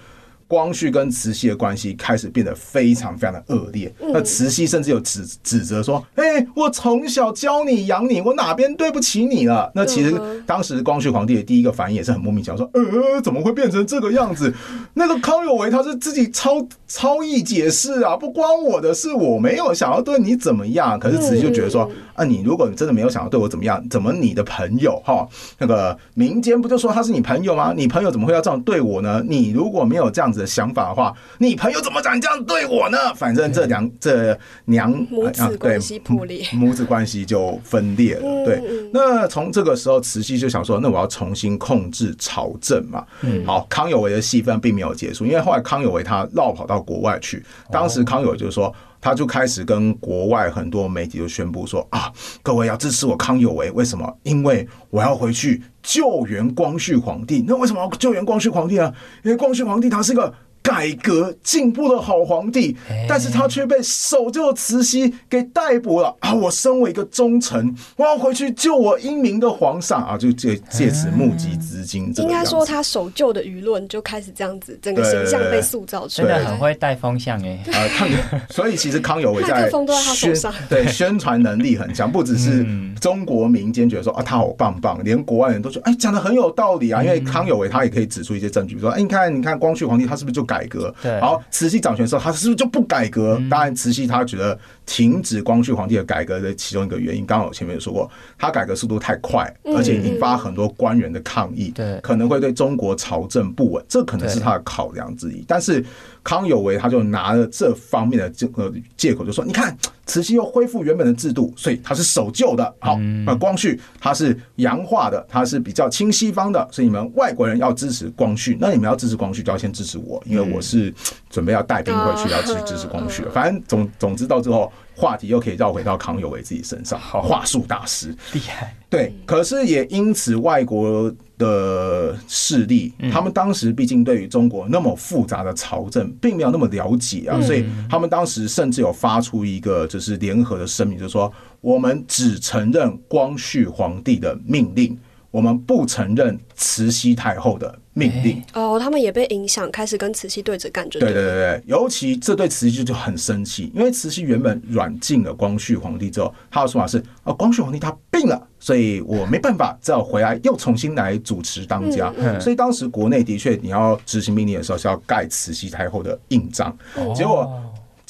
[0.51, 14.53] 光绪跟慈禧的关系开始变得非常非常的恶劣，那慈禧甚至有指指责说：“哎，我从小教你养你，我哪边对不起你了？”那其实当时光绪皇帝的第一个反应也是很莫名其妙，说：“呃，怎么会变成这个样子？
[14.95, 21.89] 那个康有为他是自己超超意解释啊，不关我的事，我没有想要对你怎么样。”可是慈禧就觉得说
[22.21, 25.25] ：“啊，你如果你真的没有想要对我怎么样，怎么你的朋友哈
[25.59, 27.73] 那个民间不就说他是你朋友吗？
[27.77, 29.23] 你朋友怎么会要这样对我呢？
[29.29, 32.97] 你如果没有这样子。”的想法的话，你朋友怎么敢这样对我呢？
[33.15, 38.45] 反正这两这娘母子关系破裂，母子关系就分裂了。
[38.47, 43.05] 对，那从这个时候，慈禧就想说，那我要重新控制朝政嘛。
[43.45, 48.75] 好，康有为的戏份并没有结束，因为后来康有为他绕跑到国外去，当时康有为就是说。
[49.01, 54.19] 他就开始跟国外很多媒体就宣布说啊，各位要支持我康有为，为什么？
[54.23, 57.45] 因为我要回去救援光绪皇帝。
[57.47, 58.93] 那为什么要救援光绪皇帝呢？
[59.25, 60.33] 因为光绪皇帝他是个。
[60.63, 62.77] 改革进步的好皇帝，
[63.09, 66.35] 但是他却被守旧的慈禧给逮捕了啊！
[66.35, 70.19] 我身为一个忠臣，我要回去救我英明的皇上啊！
[70.19, 72.13] 就借借此募集资金。
[72.19, 77.59] 应该说，他守旧的舆论就开始这样子，整个形象被塑造出来，真的很会带风向哎。
[77.73, 78.09] 啊，康，
[78.51, 79.71] 所以其实康有为在
[80.15, 80.35] 宣
[80.69, 82.67] 对宣传能力很强，不只是
[83.01, 87.03] 中国民间觉得说啊他好棒棒，连国外人都觉得哎讲的很有道理啊。
[87.03, 90.50] 因为康有为他也可以指出一些证据，说哎你看你看光绪皇帝他是不是就。
[90.51, 93.41] 改革，好，慈禧掌权的时候，他是不是就不改革？
[93.49, 94.59] 当然，慈禧他觉得
[94.91, 105.45] 停止光绪皇帝的改革的其中一个原因，刚刚我前面有说过，他改革速度太快，而且引发很多官员的抗议，对，可能会对中国朝政不稳，这可能是他的考量之一。
[105.47, 105.83] 但是
[106.25, 112.75] 康有为他就拿了这方面的这个借口，就说：“你看，慈禧又恢复原本的制度，所以他是守旧的。
[112.81, 120.93] 好，那光绪他是洋化的，他是比较亲西方的，所以你们外国人要支持光绪，那你们要支持光绪，就要先支持我，因为我是
[121.31, 123.23] 准备要带兵回去，要去支持光绪。
[123.33, 128.75] 反正总总之到最后，话题又可以绕回到康有为自己身上，话术大师厉害。
[128.89, 131.13] 对，可是也因此外国。
[131.41, 144.99] 的势力，他们当时毕竟对于中国那么复杂的朝政，并没有那么了解啊，所以他们当时甚至有发出一个就是联合的声明，就是说我们只承认光绪皇帝的命令。
[145.31, 150.89] 我们不承认慈禧太后的命令哦，他们也被影响，开始跟慈禧对着干。
[150.89, 162.13] 对对对对，尤其这对慈禧就很生气，因为慈禧原本软禁了光绪皇帝之后，他的说法是啊，光绪皇帝他病了，所以我没办法，只好回来又重新来主持当家。
[162.41, 166.77] 所以当时国内的确你要执行命令的时候是要盖慈禧太后的印章，
[167.15, 167.49] 结果。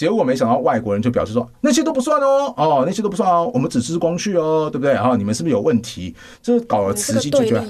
[0.01, 4.95] 结果没想到外国人就表示说那些都不算哦，哦那些都不算哦，我们只是光绪哦，对不对？
[4.95, 6.15] 然后你们是不是有问题？
[6.43, 7.61] 这搞了慈禧就觉得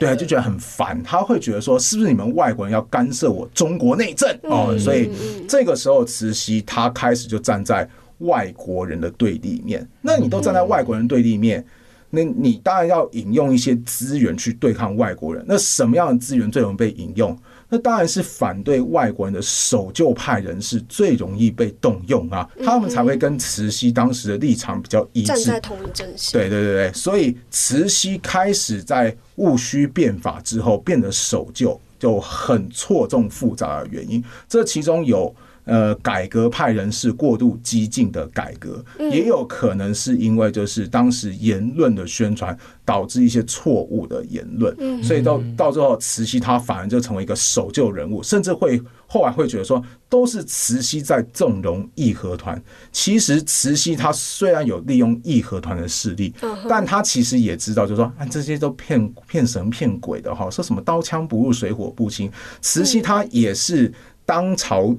[0.00, 1.00] 对，就觉得很烦。
[1.04, 4.76] 他会觉得说是不是你们外国人要干涉我中国内政哦？
[4.80, 5.12] 所以
[5.46, 9.88] 这个时候慈禧他开始就站在外国人的对立面。
[10.02, 11.64] 那你都站在外国人对立面，
[12.10, 15.44] 那你当然要引用一些资源去对抗外国人。
[15.46, 17.38] 那什么样的资源最容易被引用？
[17.70, 26.38] 那当然是反对外国人的守旧派人士最容易被动用啊，他们才会跟慈禧当时的立场比较一致，站在同一阵线。
[26.38, 34.22] 对对对对，所以慈禧开始在戊戌变法之后变得守旧，就很错综复杂的原因。
[34.48, 35.34] 这其中有。
[35.70, 52.60] 呃改革派人士过度激进的改革，也有可能是因为就是当时言论的宣传导致一些错误的言论，所以到到最后慈禧她反而就成为一个守旧人物，甚至会后来会觉得说都是慈禧在纵容义和团。
[52.90, 56.34] 其实慈禧她虽然有利用义和团的势力，
[56.68, 62.28] 但她其实也知道，就是说啊这些都骗骗神骗鬼的哈，说什么刀枪不入水火不侵。
[62.60, 63.92] 慈禧她也是
[64.26, 64.94] 当朝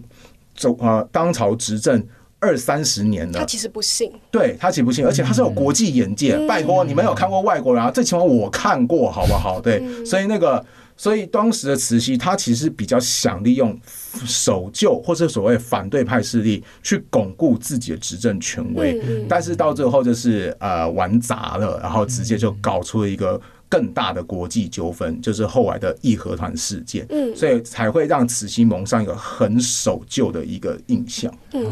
[0.55, 2.05] 走啊，当朝执政
[2.39, 6.37] 二三十年了，他其实不信，对他其实不信，而且他是有国际眼界。
[6.47, 7.91] 拜托，你们有看过外国人啊？
[7.91, 9.61] 最起码我看过，好不好？
[9.61, 10.65] 对，所以那个，
[10.97, 13.79] 所以当时的慈禧，她其实比较想利用
[14.25, 23.39] 守旧或者所谓反对派势力去巩固自己的执政权威，但是到最后就是呃玩砸了，然后直接就搞出了一个。
[23.71, 31.33] 更大的国际纠纷就是后来的义和团事件，嗯，所以才会让慈禧蒙上一个很守旧的一个印象。
[31.53, 31.65] 嗯，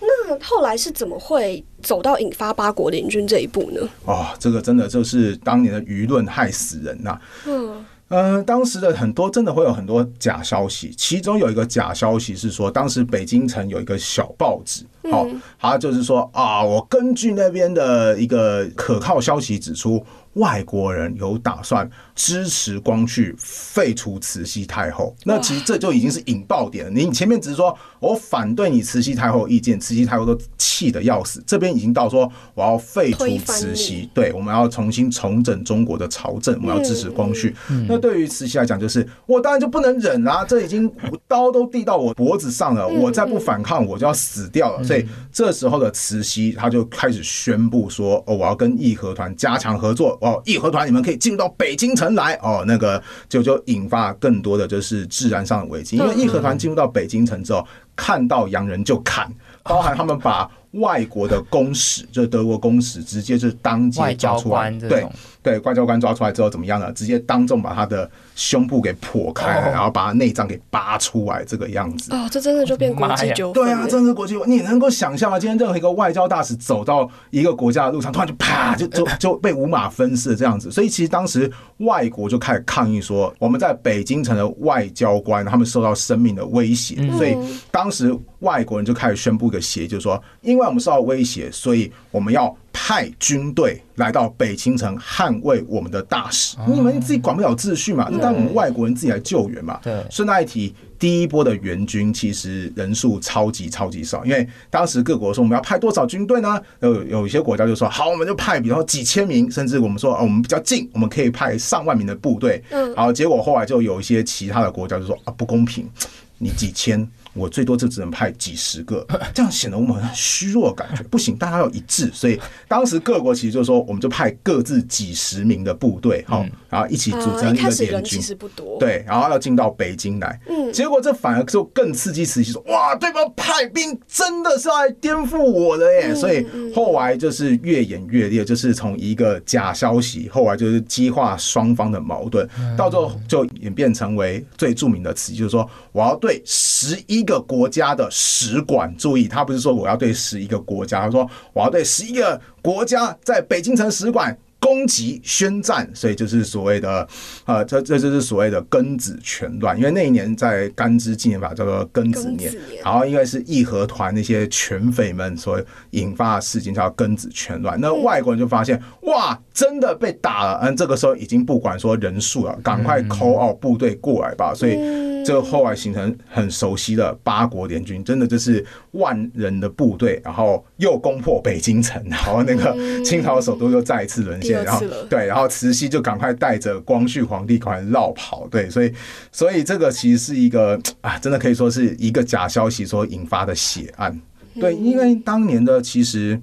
[0.00, 3.88] 那后来是怎么会走到引发八国联军这一步呢？
[4.04, 7.20] 哦，这个真的就是当年的舆论害死人呐。
[7.46, 7.84] 嗯。
[8.08, 15.26] 呃，当时的很多真的会有很多假消息，其中有一个假消息是说，当时北京城有一个小报纸，好，
[15.58, 20.00] 他就是说啊，我根据那边的一个可靠消息指出，
[20.36, 26.90] 外国人有打算支持光绪废除慈禧太后，那其实这就已经是引爆点了。
[26.90, 37.54] 你前面只是说我反对你慈禧太后意见，慈禧太后都气得要死，这边已经到说我要废除慈禧，对，我们要重新重整中国的朝政，我们要支持光绪。
[37.86, 40.42] 那对于慈禧来讲，就是我当然就不能忍啊！
[40.42, 40.90] 这已经
[41.28, 44.82] 刀都递到我脖子上了，我再不反抗，我就要死掉了。
[44.82, 59.30] 所以这时候的慈禧，她就开始宣布说：“哦，我要跟义和团加强合作哦，义和团你们可以进入到北京城来哦。”那个就就引发更多的就是治安上的危机，因为义和团进入到北京城之后，看到洋人就砍，
[59.62, 65.06] 包含他们把外国的公使，就是德国公使，直接就是当街抓出来，对。
[65.42, 66.90] 对，外交官抓出来之后怎么样呢？
[66.90, 72.12] 直接当众把他的胸部给破开，然后把他内脏给扒出来，这个样子。
[72.12, 73.62] 哦，这真的就变国际纠纷。
[73.62, 74.36] 对啊，真的是国际。
[74.44, 75.38] 你能够想象吗？
[75.38, 80.68] 今天任何一个外交大使走到一个国家的路上，突然就啪，就就 就被五马分尸这样子。
[80.68, 86.96] 所以其实当时外国就开始抗议说，我们在北京城的外交官他们受到生命的威胁。
[87.12, 87.36] 所以
[87.70, 92.56] 当时外国人就开始宣布一个协议，就是说，因为我们受到威胁，所以我们要。
[92.78, 98.06] 派军队来到北京城捍卫我们的大使，你们自己管不了秩序嘛？
[98.12, 99.80] 那当然我们外国人自己来救援嘛。
[99.82, 106.60] 对，顺带一提，第一波的援军其实人数超级超级少，因为当时各国说我们要派多少军队呢？
[106.80, 112.62] 有有一些国家就说好，我们就派，比如说几千名，甚至我们说啊，我们比较近，我们可以派上万名的部队。
[112.68, 115.88] 嗯，好，结果后来就有一些其他的国家就说啊，不公平，
[116.36, 117.08] 你几千。
[117.36, 122.10] 我最多就只能派几十个， 这样显得我们很虚弱感觉不行，大家要一致。
[122.12, 126.44] 所以当时各国其实就是说，我们就派各自几十名的部队，哈，
[126.76, 128.20] 然后一起组成一个联军。
[128.20, 130.40] 其实不多，对，然后要进到北京来。
[130.48, 147.16] 嗯，结果这反而就更刺激慈禧说：“哇，对方派兵真的是来颠覆我的耶！”所以后来就是越演越烈，就是从一个假消息，后来就是激化双方的矛盾，到最后就演变成为最著名的词，就是说我要对十一。
[147.16, 154.36] 一个国家的使馆，注意，他不是说我要对十一个国家，他说我要对十一个国家在北京城使馆。
[154.66, 157.06] 攻击宣战，所以就是所谓的，
[157.44, 159.78] 呃，这这就是所谓的庚子全乱。
[159.78, 162.52] 因为那一年在甘孜纪念法叫做庚子年，
[162.82, 167.80] 然后应该是义和团那些拳匪们所引发的事情叫庚子全乱。
[167.80, 170.58] 那外国人就发现，哇，真的被打了。
[170.62, 174.52] 嗯，这个时候已经不管说人数了，赶快扣哦部队过来吧。
[174.52, 174.76] 所以
[175.24, 182.74] 这后来形成很熟悉的八国联军，真的就是万人的部队，然后又攻破北京城，然后那个
[183.04, 184.55] 清朝首都又再一次沦陷。
[184.64, 188.92] 然后对，然后慈禧就赶快带着光绪皇帝赶快绕跑，对，所以
[189.32, 194.20] 所以这个其实是一个啊，真的可以说是一个假消息所引发的血案，
[194.60, 196.40] 对，因为当年的其实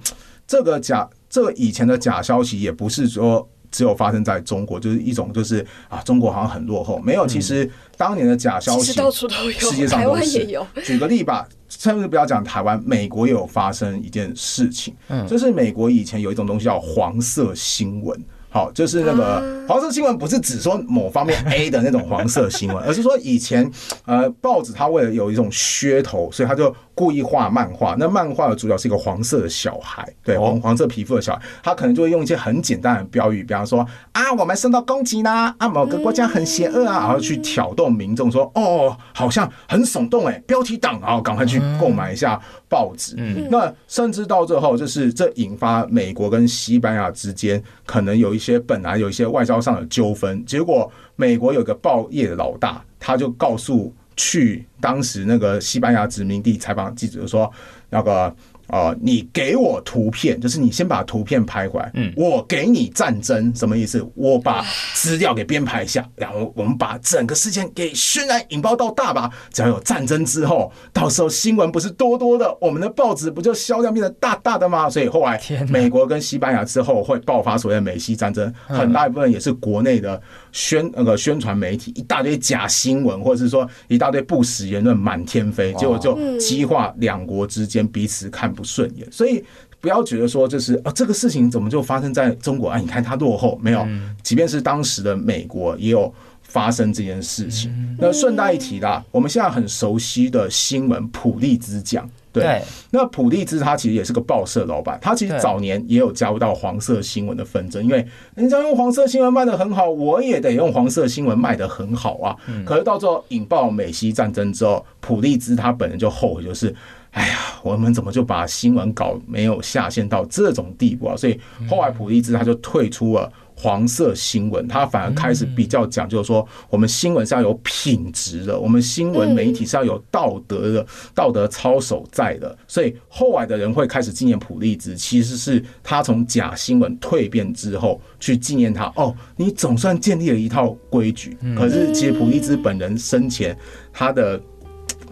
[0.48, 10.48] 这个假这个以前的假消息也不是说只有发生在中国，就是一种就是啊，中国好像很落后，没有，其实当年的假消息到处都有，世界上都是。
[10.86, 11.46] 举个例吧。
[11.76, 18.16] 甚至不要讲台湾，美国也有发生一件事情，嗯，就是美国以前有一种东西叫黄色新闻，
[18.48, 23.70] 好，就是那个黄色新闻不是指说某方面 A 的那种黄色新闻，而是说以前
[24.06, 43.16] 呃报纸它为了有一种噱头，所以它就故意画漫画，那漫画的主角是一个黄色的小孩，对，黄黄色皮肤的小孩，他可能就会用一些很简单的标语，比方说啊，我们受到攻击啦，啊，某个国家很邪恶啊，然后去挑动民众说，哦，好像很耸动哎，标题党啊，赶快去购买一下报纸。
[43.18, 53.94] 嗯，那甚至到最后，就是这引发美国跟西班牙之间可能有一些本来有一些外交上的纠纷，结果美国有个报业的老大，他就告诉。
[54.16, 57.52] 去当时那个西班牙殖民地采访记者说，
[57.90, 58.34] 那个。
[58.68, 64.04] 哦，你给我图片，就是你先把图片拍回来，嗯，我给你战争，什么意思？
[64.16, 64.64] 我把
[64.96, 69.30] 资料给编排一下，然后我们把整个事件给渲染引爆到大吧。
[69.52, 74.90] 只要有战争之后，到时候新闻不是多多的，我们的报纸不就销量变得大大的吗？
[74.90, 80.20] 所以后来美国跟西班牙之后会爆发所谓的美西战争，很大一部分也是国内的
[80.54, 88.54] 宣那个宣传媒体一大堆假新闻，或者是说一大堆不实言论满天飞，结果就激化两国之间彼此看。
[88.54, 89.44] 不顺眼，所以
[89.84, 92.78] 不要觉得说就是啊，这个事情怎么就发生在中国啊？
[92.78, 93.86] 你看它落后没有？
[94.24, 96.12] 即便是当时的美国也有
[96.42, 97.98] 发生这件事情。
[98.00, 102.62] 那顺带一提啦，我们现在很熟悉的新闻普利兹奖，对，
[102.92, 112.34] 那普利兹他其实也是个报社老板，他其实早年也有加入到黄色新闻的纷争，因为人家用黄色新闻卖的很好，我也得用黄色新闻卖的很好啊。
[112.66, 116.74] 可是到最后引爆美西战争之后，普利兹他本人就后悔，就是。
[117.14, 121.16] 哎呀，我们怎么就把新闻稿没有下线到这种地步啊？
[121.16, 121.40] 所以
[121.70, 132.58] 后来普利兹他就退出了黄色新闻，他反而开始比较讲究说，我们新闻是要有品质的，我们新闻媒体是要有道德的道德操守在的。
[132.68, 138.92] 所以后来的人会开始纪念普利兹，其实是他从假新闻蜕变之后去纪念他。
[138.96, 141.38] 哦，你总算建立了一套规矩。
[141.56, 143.56] 可是其实普利兹本人生前
[143.94, 144.42] 他的。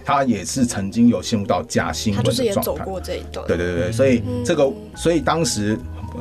[0.04, 3.46] 他也是曾经有陷入到假新闻的状态，走过这一段。
[3.48, 5.78] 对对对对，所以这个，所以当时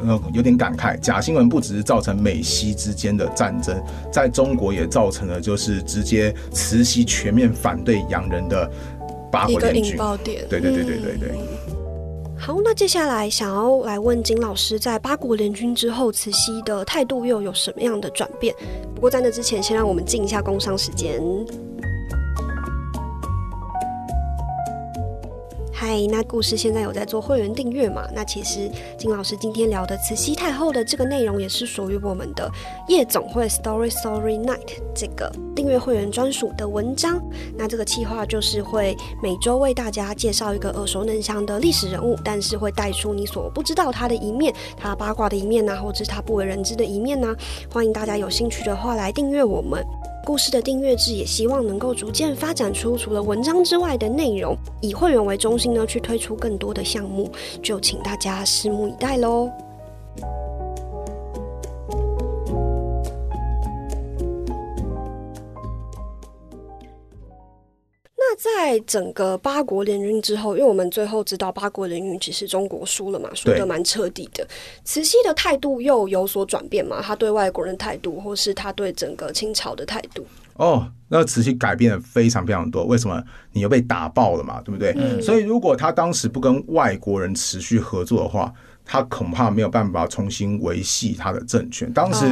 [0.06, 8.70] 呃有点感慨，假新闻不只是造成美西之间的战争，在中国也造成了就是直接慈禧全面反对洋人的
[9.30, 9.96] 八国联军。
[10.24, 11.30] 对对对对对对。
[12.42, 18.54] 好，那接下来想要来问金老师，在八国联军之后，慈禧的态度又有什么样的转变？
[18.94, 21.20] 不过在那之前，先让我们进一下工商时间。
[25.82, 28.06] 嗨，那故事现在有在做会员订阅嘛？
[28.14, 32.52] 那其实金老师今天聊的慈禧太后的这个内容，也是属于我们的
[32.86, 37.18] 夜总会 Story Story Night 这个订阅会员专属的文章。
[37.56, 47.34] 那这个计划就是会每周为大家介绍一个耳熟能详的历史人物，但是会带出你所不知道他的一面，他八卦的一面呢，或者是他不为人知的一面呢。
[47.72, 49.82] 欢迎大家有兴趣的话来订阅我们。
[50.24, 57.30] 故事的订阅制也希望能够逐渐发展出除了文章之外的内容，以会员为中心呢，去推出更多的项目，
[57.62, 59.50] 就请大家拭目以待喽。
[68.42, 74.46] 在整个八国联军之后，因为我们最后知道八国联军其实中国输了嘛，输的蛮彻底的。
[74.82, 77.02] 慈禧的态度又有所转变嘛？
[77.02, 80.24] 他对外国人态度，或是他对整个清朝的态度？
[80.54, 82.86] 哦，那慈禧改变了非常非常多。
[82.86, 83.22] 为什么？
[83.52, 85.20] 你又被打爆了嘛，对不对？
[85.20, 88.50] 所以如果他当时不跟外国人持续合作的话，
[88.86, 91.92] 他恐怕没有办法重新维系他的政权。
[91.92, 92.24] 当时。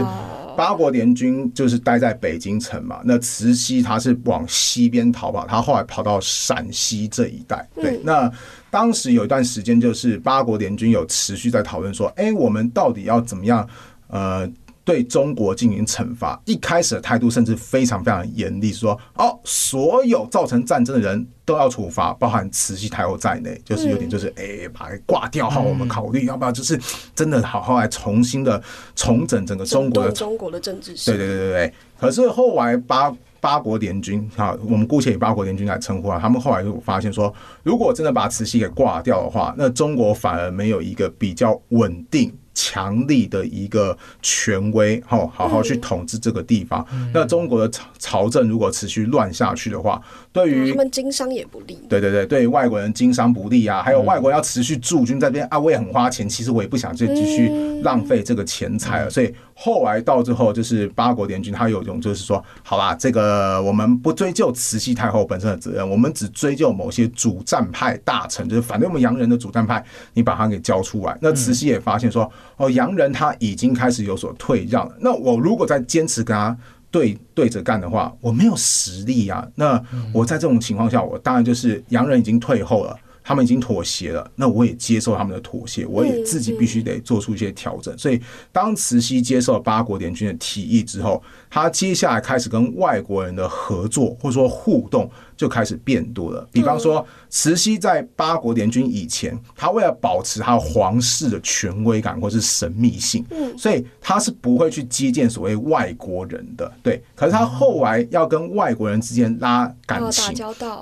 [0.59, 7.64] 八国联军就是待在北京城嘛，那慈禧她是往西边逃跑，她后来跑到陕西这一带。
[7.76, 8.28] 对，那
[8.68, 13.64] 当时有一段时间，就是八国联军有持续在讨论说，哎，我们到底要怎么样？
[14.09, 14.50] 呃。
[14.89, 26.80] 对中国进行惩罚，一开始的态度甚至非常非常严厉，说哦，所有造成战争的人都要处罚，包含慈禧太后在内，就是有点就是哎，把它挂掉好，我们考虑要不要就是
[27.14, 28.62] 真的好好来重新的
[28.97, 30.95] 重整整个中国的中国的政治。
[31.05, 31.74] 对对对对对。
[32.01, 37.30] 可是后来八八国联军哈，我们姑且以八国联军来称呼啊，他们后来就发现说，
[37.62, 42.34] 如果真的把慈禧给挂掉的话，那中国反而没有一个比较稳定。
[42.59, 46.84] 强力的一个权威，好，好好去统治这个地方。
[47.14, 50.02] 那中国的朝朝政如果持续乱下去的话，
[50.32, 51.78] 对于他们经商也不利。
[51.88, 57.48] 对对对，对于外国人经商不利啊，还有外国要持续驻军在边啊，我也很花钱，其实我也不想再继续
[57.84, 59.11] 浪费这个钱财了。
[59.11, 69.84] 所以后来到之后，就是八国联军，他有一种就是说，好啦，这个我们不追究慈禧太后本身的责任，我们只追究某些主战派大臣，就是反对我们洋人的主战派，
[70.14, 71.18] 你把他给交出来。
[71.20, 72.30] 那慈禧也发现说。
[72.56, 74.92] 哦，洋人他已经开始有所退让了。
[74.98, 76.56] 那我如果再坚持跟他
[76.90, 79.46] 对对着干的话，我没有实力啊。
[79.54, 79.80] 那
[80.12, 82.96] 我在这种情况下，我当然就是洋人已经退后了。
[83.28, 87.96] 他们已经妥协了，那我也接受他们的妥协，我也自己必须得做出一些调整。
[87.98, 88.18] 所以，
[88.50, 96.47] 当慈禧接受八国联军的提议之后，他接下来开始跟外国人的合作或者说互动就开始变多了。
[96.53, 103.24] 比方说，慈禧在八国联军以前，他为了保持他皇室的权威感或是神秘性，
[103.57, 106.70] 所以他是不会去接见所谓外国人的。
[106.82, 110.34] 对，可是他后来要跟外国人之间拉感情，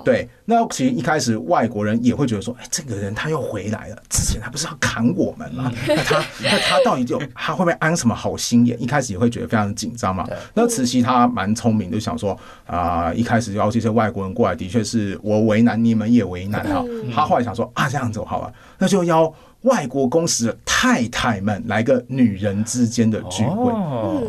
[0.03, 0.27] 对。
[0.49, 5.69] 那其实一开始外国人也会觉得说，哎，这个人他又回来了，之前他不是要砍我们吗？
[5.85, 8.81] 那他那他到底就他会不会安什么好心眼？
[8.81, 10.25] 一开始也会觉得非常紧张嘛。
[10.53, 16.83] 那慈禧她蛮聪明，就想说啊，一开始邀这些外国人过来，的确是我为难，你们也为难哈。
[17.13, 19.33] 他后来想说啊，这样子好了，那就邀。
[19.63, 23.73] 外国公使的太太们来个女人之间的聚会，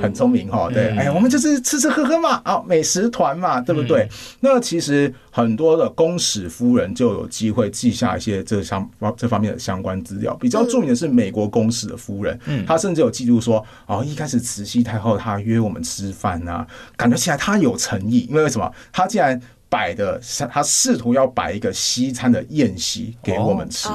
[0.01, 0.71] 很聪明哈。
[0.73, 4.09] 对，哎，我们就是吃吃喝喝嘛，啊，美食团嘛，对不对？
[4.41, 10.35] 那其实很多的公使夫人就有机会记下一些这相这方面的相关资料。
[10.41, 16.67] 比较著名的是美国公使的夫人，她甚至有记录说，哦，一开始慈禧太后她约我们吃饭啊，
[16.97, 18.73] 感觉起来她有诚意，因为为什么？
[18.91, 19.41] 她既然。
[19.69, 23.89] 摆的，他试图要摆一个西餐的宴席给我们吃，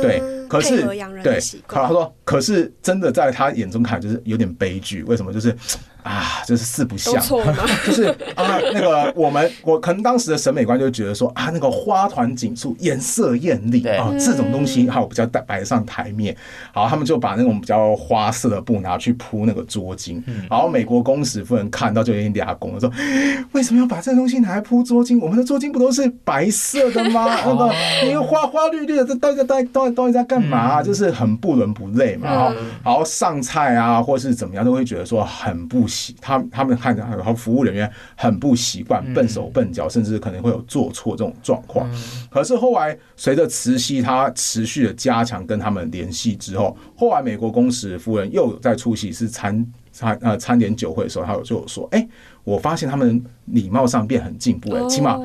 [0.00, 0.20] 对，
[0.52, 0.82] 可是
[1.22, 5.32] 对，他说，可是真的在他眼中看就是有点悲剧，为什么？
[5.32, 5.56] 就是。
[6.02, 7.14] 啊，就是四不像，
[7.86, 16.36] 就是啊，那个我们我可能当时的审美观就觉得说啊，那个花团锦簇、颜色艳丽啊，这种东西好比较摆上台面，
[16.74, 22.90] 好，他们就把那种比较花色的布拿去铺那个桌巾，然后美国公使夫人看到就有点俩公了，说
[23.52, 25.20] 为什么要把这东西拿来铺桌巾？
[25.20, 27.26] 我们的桌巾不都是白色的吗？
[27.44, 27.72] 那个
[28.04, 30.82] 你花花绿绿的，这到底到底到底到底在干嘛？
[30.82, 32.54] 就是很不伦不类嘛。
[32.84, 36.16] 然后上菜啊，或是怎么样，都会觉得说很不习。
[36.20, 41.88] 他他们看着，然后服务人员很不习惯，笨手笨脚，甚至可能会有做错这种状况。
[42.30, 52.06] 可是后来随着慈禧她持续的加强跟他们联系之后，后来美国公使夫人又有在出席是参参呃参点酒会的时候，他有就有说，哎，
[52.44, 55.18] 我发现他们礼貌上变很进步，哎，起码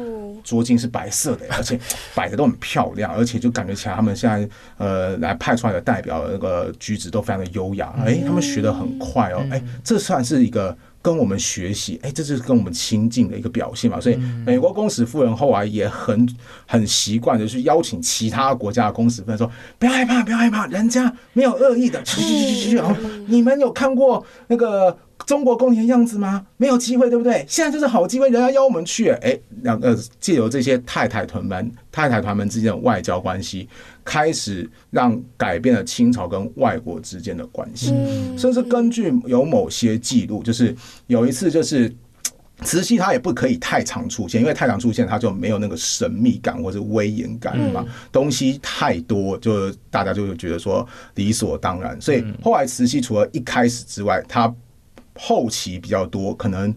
[0.47, 1.77] 桌巾是白色的，而且
[2.15, 10.75] 摆的都很漂亮，而且就感觉起来他们现在呃来派出来的代表那个举止都非常的优雅，哎，他们学的很快哦，哎，这算是一个。
[10.99, 13.97] 跟我们学习，哎，这就是跟我们亲近的一个表现嘛。
[13.97, 16.27] 所以，美国公使夫人后来也很
[16.65, 22.93] 很习惯的去邀请其他国家的公使夫人说：“不要害怕，不要害怕，人家没有恶意的。”去去去去去哦，
[23.27, 24.97] 你们有看过那个？
[25.25, 26.45] 中国宫廷的样子吗？
[26.57, 27.43] 没有机会，对不对？
[27.47, 29.09] 现在就是好机会，人家邀我们去。
[29.09, 33.67] 哎，两个借由这些太太团们、太太团们之间的外交关系，
[34.05, 37.93] 开始让改变了清朝跟外国之间的关系。
[38.37, 40.75] 甚至根据有某些记录，就是
[41.07, 41.93] 有一次，就是
[42.63, 47.85] 慈禧她也不可以太常出现，因为太常出现，她就没有那个神秘感或者威严感嘛。
[48.11, 51.99] 东西太多，就大家就会觉得说理所当然。
[51.99, 54.53] 所以后来慈禧除了一开始之外，她
[55.17, 56.73] 后期比较多，可能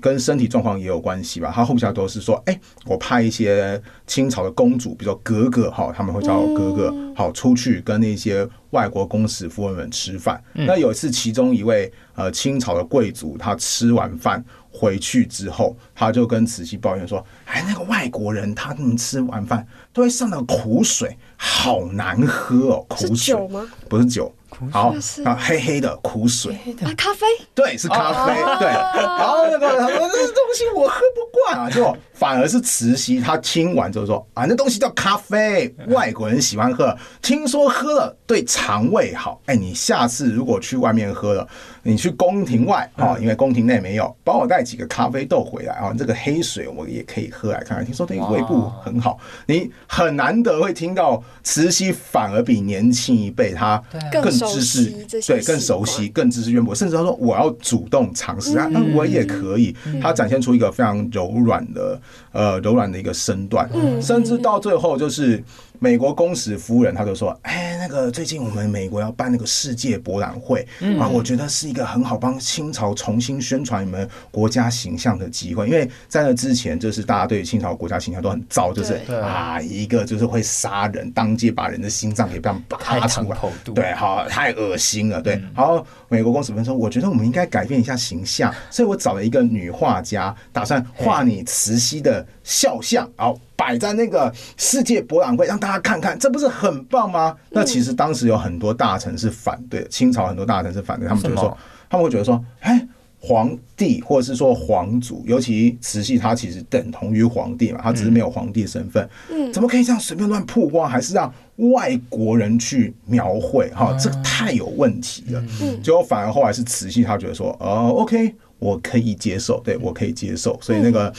[0.00, 1.52] 跟身体状况也有关系吧。
[1.54, 10.42] 他后期都是说，哎，我派一些清朝的公主，比如说格格哈，他们会叫格格好出去跟那些外国公使夫人们吃饭。
[10.52, 23.64] 那有一次，其中一位呃清朝的贵族，他吃完饭回去之后，他就跟慈禧抱怨说，哎，那个外国人他们吃完饭都会上到苦水，好难喝哦，苦水吗？
[23.88, 24.34] 不是酒。
[24.70, 24.94] 好
[25.24, 26.54] 啊，黑黑的苦水。
[26.82, 27.26] 啊，咖啡？
[27.54, 28.68] 对，是咖啡对。
[28.68, 31.58] 然后那个他说这东西我喝不惯。
[31.58, 39.40] 啊，就反而是慈禧，她听完之后说啊，那东西叫咖啡，外国人喜欢喝，听说喝了对肠胃好。
[39.46, 41.46] 哎，你下次如果去外面喝了，
[41.82, 47.84] 你去宫廷外啊，因为宫廷内没有，帮我带几个咖啡豆回来啊，这个黑水我也可以喝来看看。
[47.84, 54.24] 听说对胃部很好，你很难得会听到慈禧反而比年轻一辈她更。
[54.46, 54.92] 知识
[55.26, 59.74] 对更熟悉，更知识渊博，甚至他说我要主动尝试啊，那我也可以。
[60.00, 62.00] 他展现出一个非常柔软的
[62.32, 63.68] 呃柔软的一个身段，
[64.00, 65.42] 甚至到最后就是。
[65.84, 70.66] 美国公使夫人，他就说：“哎，那个最近我们美国要办那个世界博览会
[70.98, 75.68] 啊，我觉得是一个很好帮清朝重新宣传你们国家形象的机会。
[75.68, 83.38] 因为在那之前，就是大家对清朝国家形象都很糟，就是啊，一个就是会杀人，当街把人的心脏给这样拔出来，
[83.74, 85.38] 对，好，太恶心了，对。
[85.52, 97.34] 好，美国公使夫人说，我觉得我们应该改变一下形象，所以我找了一个女画家，打算画你慈禧的肖像，好。”摆在那个世界博览会，让大家看看，这不是很棒吗？
[97.50, 101.56] 那其实当时有很多大臣是反对，清朝很多大臣是反对，他们觉得说，
[101.88, 102.86] 他们会觉得说，哎，
[103.20, 109.08] 皇帝或者是说皇族，尤其慈禧，她其实等同于皇帝嘛，她只是没有皇帝身份。
[109.30, 113.70] 嗯，怎么可以这样随便乱曝光，还是让外国人去描绘？
[113.70, 115.42] 哈，这个太有问题了。
[115.62, 120.58] 嗯，结果反而后来是慈禧，她觉得说，哦，OK，我可以接受，对我可以接受。
[120.60, 121.10] 所以那个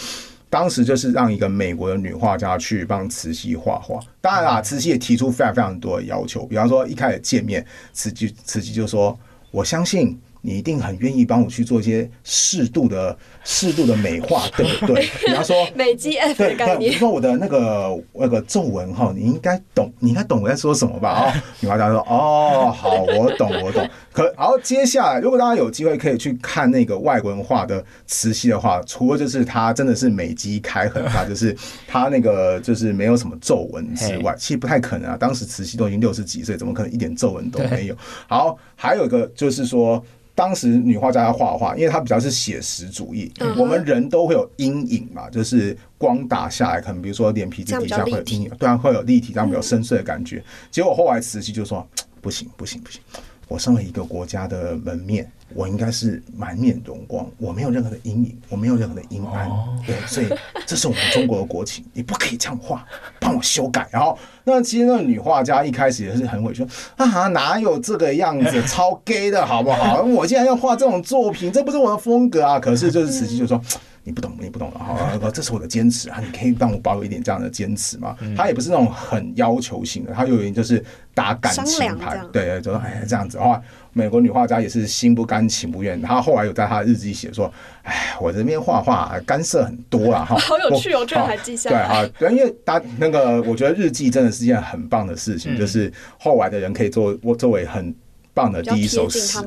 [0.56, 3.99] 当时就是让一个美国的女画家去帮慈禧画画。
[4.22, 9.20] 当然啦，慈禧也提出非常非常多的要求，比方说一开始见面，慈禧慈禧就说，
[9.51, 10.18] 我相信。
[10.45, 15.03] 你一定很愿意帮我去做一些适度的、适度的美化， 对不对？
[15.25, 16.91] 比方说美肌 F 的概念。
[16.91, 21.09] 比如说我的那个那个皱纹哈，你应该懂，你应该懂我在说什么吧？
[21.09, 31.55] 啊，女画家说：“哦，好，我懂，我懂。”可然后接下来，如果大家有机会可以去看那个外国人画的慈禧的话，除了就是她真的是美肌开很大， 就是
[31.87, 35.17] 她那个就是没有什么皱纹之外，其实不太可能啊。
[35.17, 37.95] 当时慈禧都已经六十几岁，怎么可能一点皱纹都没有？
[38.27, 40.03] 好，还有一个就是说。
[40.36, 43.31] 当时女画家要画画，因为她比较是写实主义。
[43.57, 50.43] 我们人都会有阴影嘛，就是光打下来，可能比如说脸皮底下会有阴影，对啊，会有立体，这样比较深邃的感觉。
[50.69, 51.88] 结果后来慈禧就说
[52.21, 53.01] ：“不行，不行，不行。”
[53.47, 59.49] 我身为一个国家的门面，我应该是满面荣光，我没有任何的阴影，我没有任何的阴暗，
[59.85, 60.27] 对，所以
[60.65, 62.85] 这是我们中国的国情，你不可以这样画，
[63.19, 63.87] 帮我修改。
[63.91, 66.65] 然后，那其实那个女画家一开始也是很委屈，
[66.97, 70.01] 啊，哪有这个样子， 超 gay 的好不好？
[70.01, 72.59] 我竟然要画这种作品，这不是我的风格啊！
[72.59, 73.61] 可是就是慈禧就说。
[74.08, 76.22] 你不懂，你不懂了哈， 这是我的坚持啊！
[76.24, 78.16] 你可以帮我保有一点这样的坚持吗？
[78.38, 80.84] 他也不是那种很要求型的，他有点就是
[81.16, 83.60] 打感情牌，对，就说哎这样子的话，
[83.93, 85.99] 美国女画家也是心不甘情不愿。
[85.99, 87.51] 他后来有在他日记写说，
[87.82, 92.08] 哎，我这边画画干涉很多啊，哈， 好有趣哦，居然还记下来。
[92.20, 97.93] 对啊，因为他那个，我觉得日记真的是件很棒的事情，就是后来的人可以做我作为很。
[98.36, 99.39] 棒的第一首诗，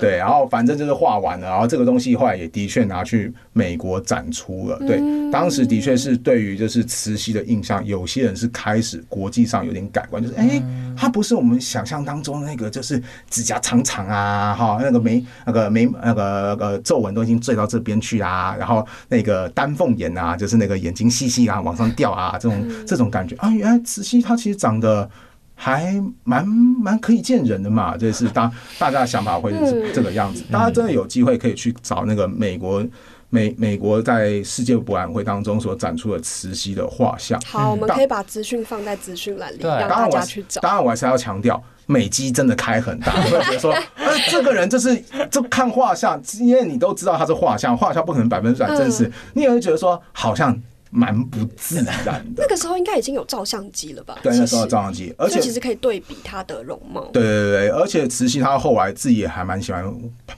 [0.00, 4.78] 对，然后反正就是画完了，然后这个东西后来也的确拿去美国展出了。
[4.78, 4.98] 对，
[5.30, 10.60] 当时的确是对于就是慈禧的印象，有些人是开始国际上有点改观，就是哎，
[10.96, 23.36] 他不是我们想象当中那个就是指甲长长啊，哈，那个眉那个眉那个呃皱纹都已经坠到这边去啊，然后那个丹凤眼啊，就是那个眼睛细细啊往上掉啊，这种这种感觉。
[23.36, 25.10] 啊，原来慈禧她其实长得。
[25.54, 30.42] 还蛮蛮可以见人的嘛，这是大大家的想法会是这个样子。
[30.50, 32.84] 大家真的有机会可以去找那个美国
[33.30, 37.40] 美美国在世界博览会当中所展出的慈禧的画像。
[37.46, 40.60] 好，我们可以把资讯放在资讯栏里，让大家去找。
[40.60, 43.12] 当然，我还是要强调，美肌真的开很大。
[43.22, 44.96] 会觉得说，呃，这个人就是
[45.30, 50.60] 就看画像，因为你都知道他是画像，画像不可能百分之百真实，你也会觉得说，好像。
[50.94, 52.22] 蛮不自然的。
[52.36, 54.16] 那个时候应该已经有照相机了吧？
[54.22, 57.10] 对，那时候照相机，而且其实可以对比他的容貌。
[57.12, 59.84] 对对对，而且慈禧她后来自己也还蛮喜欢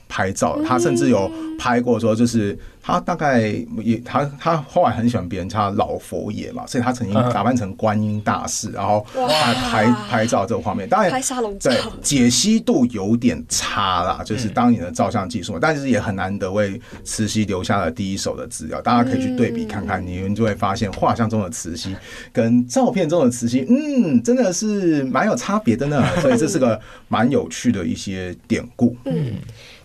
[0.09, 2.57] 拍照，她甚至有拍过说就是。
[2.87, 3.41] 他大概
[3.83, 10.87] 也他他后来很喜欢别人叫老佛爷嘛，所以他曾经打扮成观音大士，然后拍拍拍照这个画面。
[10.87, 18.81] 当然，拍沙龙照，对解析度有点差啦，就是当年的照相技术，但是也很难得为慈禧留下了第一手的资料。
[18.81, 21.93] 大家可以去对比看看，你们就会发现画像中的慈禧
[22.31, 26.01] 跟照片中的慈禧，嗯，真的是蛮有差别的呢。
[26.21, 26.79] 所以这是个
[27.09, 28.95] 蛮有趣的一些典故。
[29.03, 29.33] 嗯。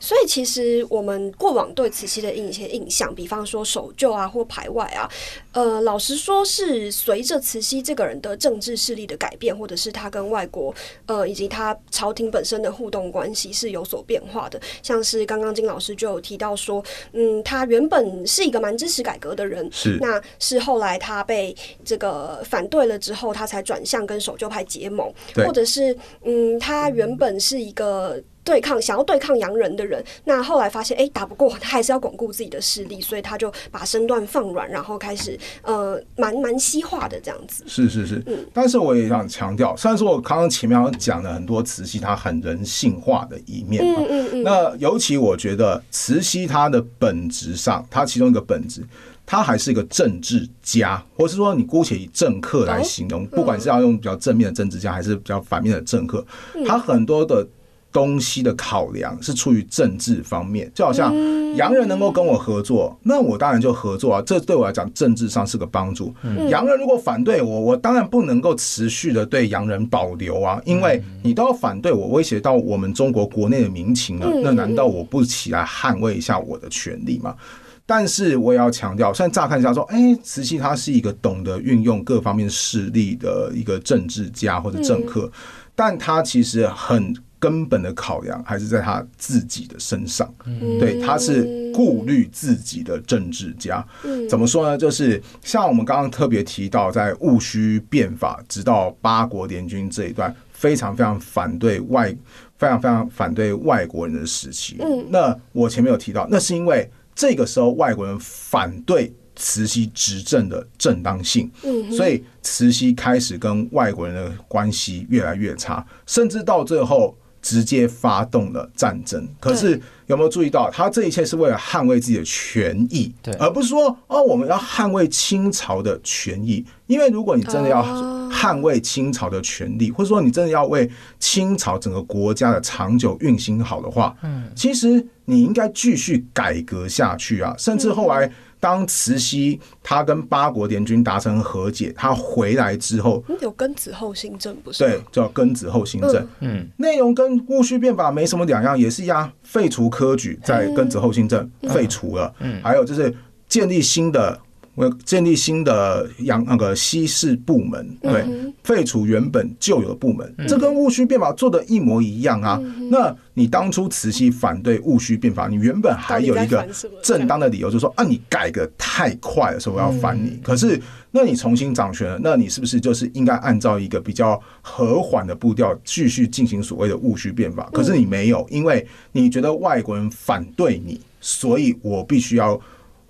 [0.02, 5.08] 所以其实我们过往对慈禧的一些印象，比方说守旧啊或排外啊，
[5.52, 10.74] 呃，老实说是随着慈禧这个人的政治势力的改变，或者是他跟外国
[11.06, 14.60] 呃以及他朝廷本身的互动关系是有所变化的。
[14.82, 16.82] 像是刚刚金老师就有提到说，
[17.12, 28.20] 嗯，他原本是一个蛮支持改革的人，是那是后来他被这个反对了之后，他才转向跟守旧派结盟，或者是嗯，他原本是一个。
[28.44, 37.62] 对抗想要对抗洋人的人，那后来发现哎打不过， 他还是要巩固自己的势力，所以他就把身段放软，然后开始呃蛮蛮西化的这样子。
[37.66, 38.44] 是是是，嗯。
[38.52, 44.42] 但是我也想强调，虽然说我刚刚前面讲了很多慈禧她很人性化的一面嗯嗯嗯。
[44.42, 48.82] 那尤其我觉得慈禧她的本质上，她其中一个本质，
[49.24, 56.24] 她还是一个政治家，或是说你姑且以政客来形容，不管是要用比较正面的政治家，还是比较反面的政客，
[56.66, 57.46] 他很多的。
[57.92, 61.14] 东西的考量是出于政治方面，就好像
[61.56, 64.22] 洋人能够跟我合作，那我当然就合作啊。
[64.24, 66.14] 这对我来讲，政治上是个帮助。
[66.48, 77.36] 洋人如果反对我，我当然不能够持续的对洋人保留啊，因为你都要反对我，威胁到我们中国国内的民情了，那难道我不起来捍卫一下我的权利吗？
[77.84, 85.30] 但是我也要强调，虽然乍看一下说，哎，慈禧她是一个懂得运用各方面势力的一个政治家或者政客，
[85.74, 87.14] 但她其实很。
[87.42, 90.32] 根本的考量还是在他自己的身上。
[90.78, 93.84] 对，他是顾虑自己的政治家。
[94.30, 94.78] 怎么说呢？
[94.78, 102.16] 就是像我们刚刚特别提到，在戊戌变法直到八国联军这一段，非常非常反对外，
[102.56, 104.76] 非常非常反对外国人的时期。
[105.08, 109.12] 那我前面有提到，那是因为这个时候外国人反对。
[109.34, 111.50] 慈禧执政的正当性，
[111.90, 119.28] 所以慈禧开始跟外国人的关系越来越差，甚至到最后直接发动了战争。
[119.38, 126.64] 可是有没有注意到，他这一切是为了捍卫自己的权益，而不是说哦，我们要捍卫清朝的权益。
[126.86, 127.82] 因为如果你真的要
[128.30, 130.88] 捍卫清朝的权利，或者说你真的要为
[131.18, 138.32] 清朝整个国家的长久运行好的话，嗯，其实你应该继续改革下去啊，甚至后来。
[138.62, 144.84] 当慈禧他跟八国联军达成和解，他回来之后，有庚子后新政不是？
[144.84, 146.24] 对，叫庚子后新政。
[146.38, 152.32] 嗯，内容跟戊戌变法没什么两样，也是一样，废除科举，在庚子后新政废除了。
[152.38, 153.12] 嗯，还有就是
[153.48, 154.38] 建立新的。
[154.74, 158.24] 我建立新的洋那个西式部门，对，
[158.64, 162.58] 废除原本旧有的部门，这跟戊戌变法做的一模一样啊。
[162.90, 166.66] 那你当初慈禧反对戊戌变法，你原本还有一个
[167.02, 170.40] 正当的理由，就是说啊，你改革太快了，所以我要反你。
[170.42, 177.68] 可是，那你重新掌权了，那你是不是就是应该按照一个比较和缓的步调继续进行所谓的戊戌变法？
[177.74, 182.58] 可是你没有，因为你觉得外国人反对你，所以我必须要。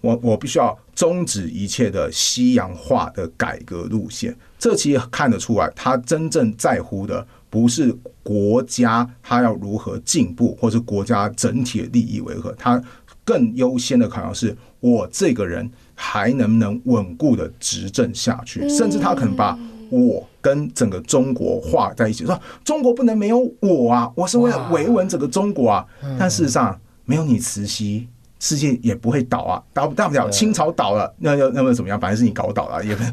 [0.02, 12.80] 我我必须要终止一切的西洋化的改革路线，这其实看得出来，他真正在乎的不是国家他要如何进步，或是国家整体的利益为何，他
[13.24, 19.58] 更优先的考量是我这个人还能不能稳固的执政下去，甚至他可能把
[19.90, 25.86] 我跟整个中国画在一起，说中国不能没有我啊，我是为了维稳整个中国啊，
[26.18, 28.08] 但事实上没有你慈禧。
[28.42, 31.98] 世界也不会倒啊，倒大不了清朝倒了，那又那么怎么样？
[31.98, 33.04] 反正是你搞倒了，也不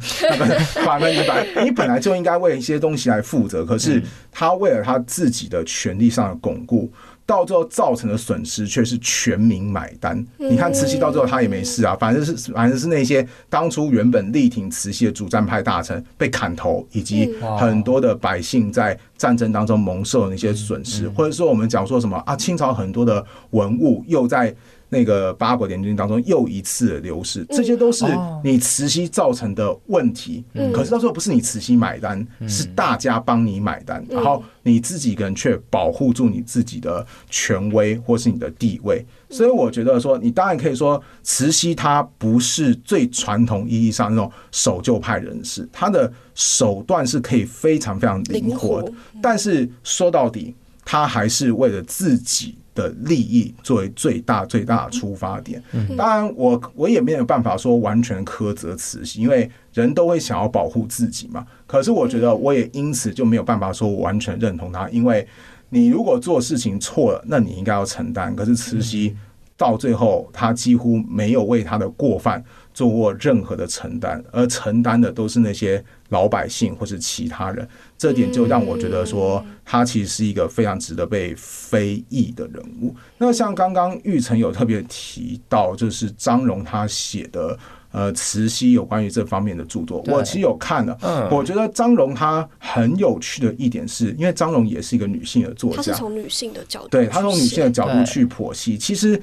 [0.84, 3.63] 反正你本你本来就应该为一些东西来负责。
[3.63, 4.01] 可是
[4.32, 6.91] 他为了他自己的权利上的巩固，
[7.27, 10.25] 到最后造成的损失却是全民买单。
[10.38, 24.55] 你看慈禧到最后他也没事啊，反正是反正是那些当初原本力挺慈禧的主战派大臣被砍头，以及很多的百姓在战争当中蒙受的那些损失，或者说我们讲说什么啊，清朝很多的文物又在。
[24.89, 28.05] 那个八国联军当中又一次流失，这些都是
[28.43, 30.43] 你慈禧造成的问题。
[30.73, 39.05] 可是到时候不是你慈禧买单，是大家帮你买单，然后你自己个人却保护住你自己的权威或是你的地位。
[39.29, 48.91] 所以我觉得说，你当然可以说慈禧她不是最传统意义上那种守旧派人士，她的手段是可以非常非常灵活的。
[49.21, 50.55] 但是说到底，
[50.89, 52.55] 她还是为了自己。
[52.75, 55.61] 的利益作为最大最大的出发点，
[55.97, 61.45] 当然我我也没有办法说完全苛责慈禧，因为人都会想要保护自己嘛。
[61.67, 65.27] 可是我觉得我也因此就没有办法说我完全认同他，因为
[65.67, 68.33] 你如果做事情错了，那你应该要承担。
[68.33, 69.13] 可是慈禧
[69.57, 72.41] 到最后，他几乎没有为他的过犯。
[72.71, 77.67] 做过任何的承担，而承担的都是那些老百姓或是其他人，
[78.00, 82.95] 这点就让我觉得说他其实是一个非常值得被非议的人物。
[83.18, 87.60] 那像刚刚玉成有特别提到，就是张荣他写的
[87.91, 90.97] 呃慈禧有关于这方面的著作，我其实有看了。
[91.30, 99.22] 我觉得张荣他很有趣的一点是，因为张荣也是一个女性的作家，他是从女性的角度，对他从女性的角度去剖析，其实。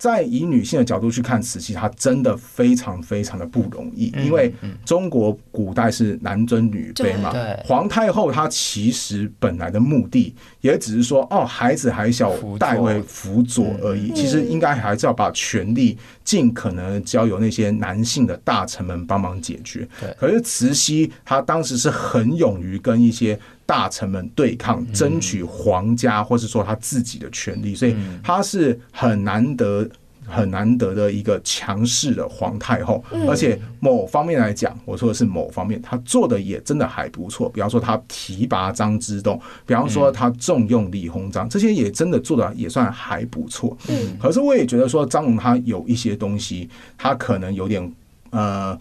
[0.00, 4.50] 在以女性的角度去看慈禧，她真的非常非常的不容易，因为
[4.82, 7.34] 中国古代是男尊女卑嘛。
[7.62, 14.10] 皇太后她其实本来的目的也只是说，哦，孩子还小，代为辅佐而已。
[14.14, 19.86] 其实应该还是要把权力尽可能交由那些男性的大臣们帮忙解决。
[20.18, 23.38] 可是慈禧她当时是很勇于跟一些。
[23.70, 29.88] 大臣们对抗，争取皇家，或是说他自己的权利，所以他是很难得、
[30.26, 33.04] 很难得的一个强势的皇太后。
[33.28, 37.48] 而且某方面来讲，我说的是某方面，他做的也真的还不错。
[37.48, 43.78] 比方说他提拔张之洞，比方说他重用李鸿章，这些也真的做的也算还不错。
[43.88, 46.68] 嗯，可是我也觉得说张龙他有一些东西，
[46.98, 47.94] 他可能有点
[48.30, 48.76] 呃。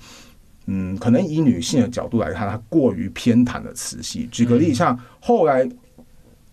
[0.71, 4.29] 嗯，可能以女性的角度来看，她过于偏袒了慈禧。
[4.31, 5.67] 举个例，像后来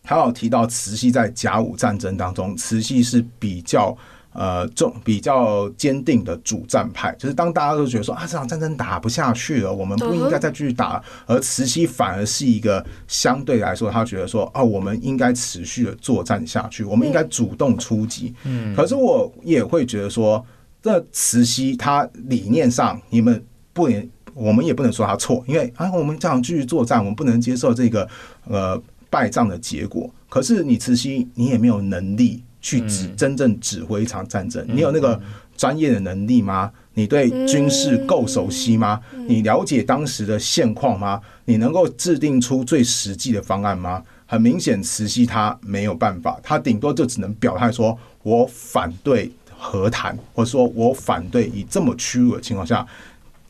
[0.02, 3.94] 还有提到慈禧在甲午战争当中，慈禧是比较
[4.32, 18.34] 呃，重比较坚定的主战派，就是当大家都觉得说啊，这场战争打不下去了，我们不应该再继续打，而慈禧反而是一个相对来说，他觉得说啊，我们应该持续的作战下去，我们应该主动出击。
[18.44, 20.44] 嗯，可是我也会觉得说，
[20.82, 23.42] 这慈禧她理念上，你们
[23.76, 28.08] 不能，我们也不能说他错，因为啊，我们这样继续作战，我们不能接受这个
[28.48, 30.10] 呃败仗的结果。
[30.28, 32.42] 可是你慈禧，你也没有能力。
[32.58, 35.20] 去指真正指挥一场战争，你有那个
[35.56, 36.68] 专业的能力吗？
[36.94, 39.00] 你对军事够熟悉吗？
[39.28, 41.20] 你了解当时的现况吗？
[41.44, 44.02] 你能够制定出最实际的方案吗？
[44.26, 52.84] 很明显，慈禧他没有办法，他顶多就只能表态说：“我反对和谈，或者说我反对以这么屈辱的情况下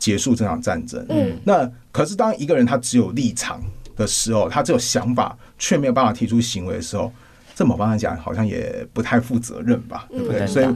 [0.07, 3.61] 结束这场战争。”嗯，那可是当一个人他只有立场
[3.97, 7.13] 的时候，他只有想法却没有办法提出行为的时候。
[7.59, 10.47] 这么帮他讲，好像也不太负责任吧，对不对？
[10.47, 10.67] 所以，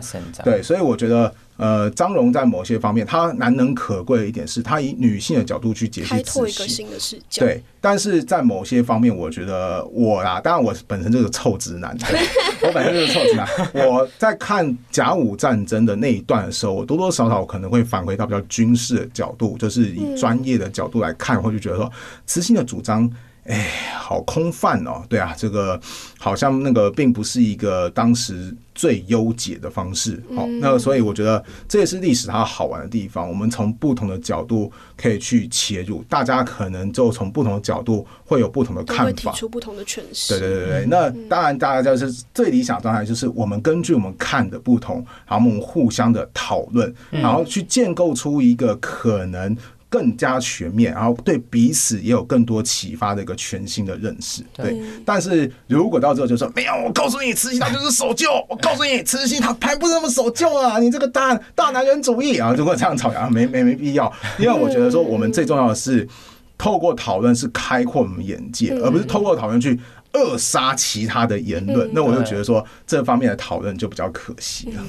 [0.43, 1.31] 对，所以我觉得，
[1.61, 7.45] 呃，张荣在某些方面，他难能可贵的一点是，他以女性的角度去解析开拓一个新的视角。
[7.45, 11.95] 对，但是在某些方面，我觉得我啊，当然我本身就是臭直男，
[12.65, 13.47] 我本身就是臭直男。
[13.87, 21.93] 我在看甲午战争的那一段的时候，我多多少少可能会返回到比较军事的角度，就是以专业的角度来看，或就觉得说，
[22.25, 23.11] 慈禧的主张。
[23.51, 25.03] 哎，好空泛哦！
[25.09, 25.79] 对啊，这个
[26.19, 30.23] 好像那个并不是一个当时最优解的方式。
[30.37, 33.29] 好，那所以我觉得这也是历史它好玩的地方。
[33.29, 40.39] 我们从不同的角度可以去切入，大家可能就从不同的角度会有不同的看法，提出不同的诠释。
[40.39, 49.57] 对对对对，那当然大家就是最理想状态，就是我们根据我们看的不同，然后我们互相的讨论，然后去建构出一个可能。
[49.91, 54.43] 更加全面，然后对彼此也有更多启发的一个全新的认识。
[54.55, 58.29] 对，但是如果到最后就说没有，我告诉你，慈禧她就是守旧。
[58.49, 60.79] 我告诉你，慈禧她才不是那么守旧啊！
[60.79, 62.55] 你这个大大男人主义啊！
[62.57, 64.11] 如果这样吵架， 没没没必要。
[64.39, 66.09] 因为我觉得说，我们最重要的是
[66.57, 69.77] 透过讨论是开阔我们眼界，而不是透过讨论去
[70.13, 71.91] 扼杀其他的言论。
[71.93, 74.83] 那我就觉得说，这方面的讨论就比较可惜了。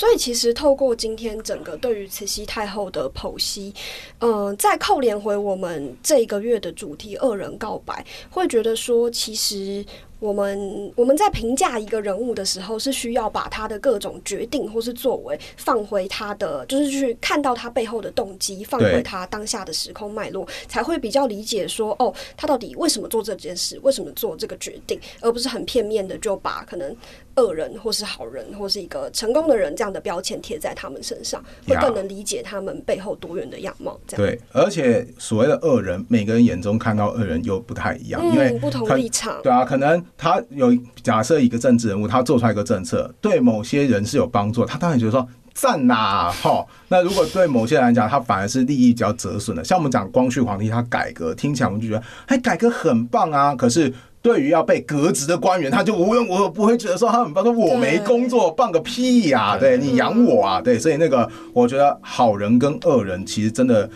[0.00, 3.74] 所以，其实透过今天整个对于慈禧太后的剖析，
[4.20, 9.84] 嗯，再扣连回我们这一个月的主题“二人告白”，会觉得说，其实。
[10.20, 26.94] 我们我们在评价一个人物的时候，是需要把他的各种决定或是作为放回他的，就是去看到他背后的动机，放回他当下的时空脉络，才会比较理解说，哦，他到底为什么做这件事，为什么做这个决定，而不是很片面的就把可能
[27.36, 33.98] 恶人或是好人或是一个成功的人这样的标签贴在他们身上，会更能理解他们背后多元的样貌。
[34.06, 39.40] 这样对，而且所谓的恶人，每个人眼中看到恶人又不太一样，因为不同立场。
[39.42, 40.04] 对啊，可能。
[40.16, 46.64] 他有假设一个政治人物，他做出来一个政策，对某些人是有帮助，他当然觉得说赞呐，哈。
[46.88, 53.54] 那如果对某些人来讲，他反而是利益比较折损的，像我们讲光绪皇帝他改革，听起来我们就觉得哎，改革很棒啊。
[53.54, 53.92] 可是
[54.22, 59.56] 对于要被革职的官员，他就无缘无故不会觉得说他很棒，说我没工作，棒个屁呀！
[59.58, 60.60] 对你养我啊？
[60.60, 63.88] 对，所以那个我觉得好人跟恶人其实真的。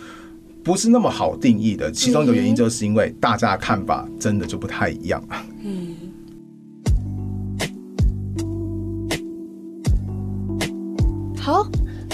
[0.64, 5.44] 不是那么好定义的，其中一个原因就是因为大家的看法真的就不太一样啊。
[5.62, 5.94] 嗯。
[11.44, 11.62] 好，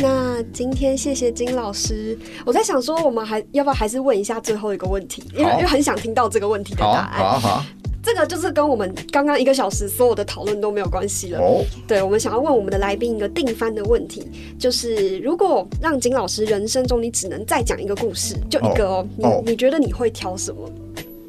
[0.02, 2.18] 那今天谢谢金老师。
[2.44, 5.22] 我在想说，我们还要不要还是问一下最后一个问题？
[5.32, 7.20] 因为因为很想听到这个问题的答案。
[7.20, 7.64] 好好。
[8.02, 11.38] 这个就是跟我们刚刚一个小时所有的讨论都没有关系了。
[11.38, 14.28] 哦，对，我们想要问我们的来宾一个定番的问题，
[14.58, 19.06] 就是如果让金老师人生中你只能再讲一个故事，就一个哦，
[19.44, 20.68] 你你觉得你会挑什么？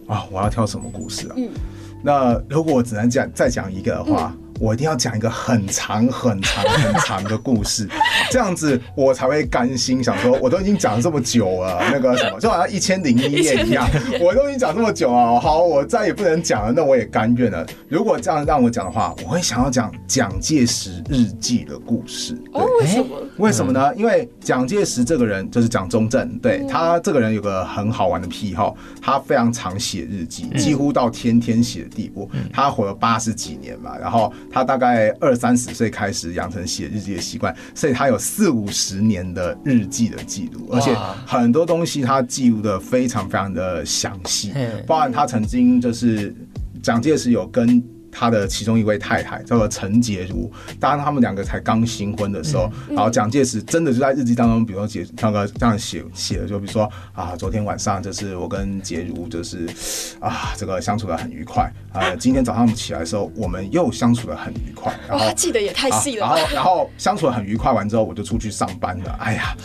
[0.07, 1.35] 啊，我要挑什么故事啊？
[1.37, 1.51] 嗯，
[2.01, 4.35] 那如果我只能讲再讲一个的话。
[4.61, 7.89] 我一定要讲一个很长很长很长的故事，
[8.29, 10.03] 这样子我才会甘心。
[10.03, 13.89] 想说，我都已经讲了这么久了，那个什么，就好像一千零一夜一样，
[14.21, 15.39] 我都已经讲这么久啊。
[15.39, 17.65] 好，我再也不能讲了，那我也甘愿了。
[17.89, 22.39] 如果这样让我讲的话，我会想要讲蒋介石日记的故事。
[22.53, 23.17] 哦，为什么？
[23.37, 23.95] 为什么呢？
[23.95, 32.29] 因为蒋介石这个人就是蒋中正，对他这个人有个很好玩的癖好，他非常常写日记，几乎到天天写的地步。
[32.53, 34.31] 他活了八十几年嘛，然后。
[34.51, 40.93] 他大概二三十岁开始养成写日记的习惯，所以他有四五十年的日记的记录，而且
[41.25, 44.53] 很多东西他记录的非常非常的详细。
[44.85, 46.35] 包含他曾经就是
[46.83, 47.81] 蒋介石有跟
[48.11, 59.67] 他的其中一位太太叫做陈洁如，当然他们两个才刚新婚的时候，然后蒋介石真的就在日记当中，比如说写那个这样写写的，就比如说啊，昨天晚上就是我跟洁如就是
[60.19, 69.55] 啊这个相处的很愉快啊，今天早上起来的时候我们又相处的很愉快，然后记得也太细了，然后然后相处的很愉快完之后我就出去上班了，哎呀，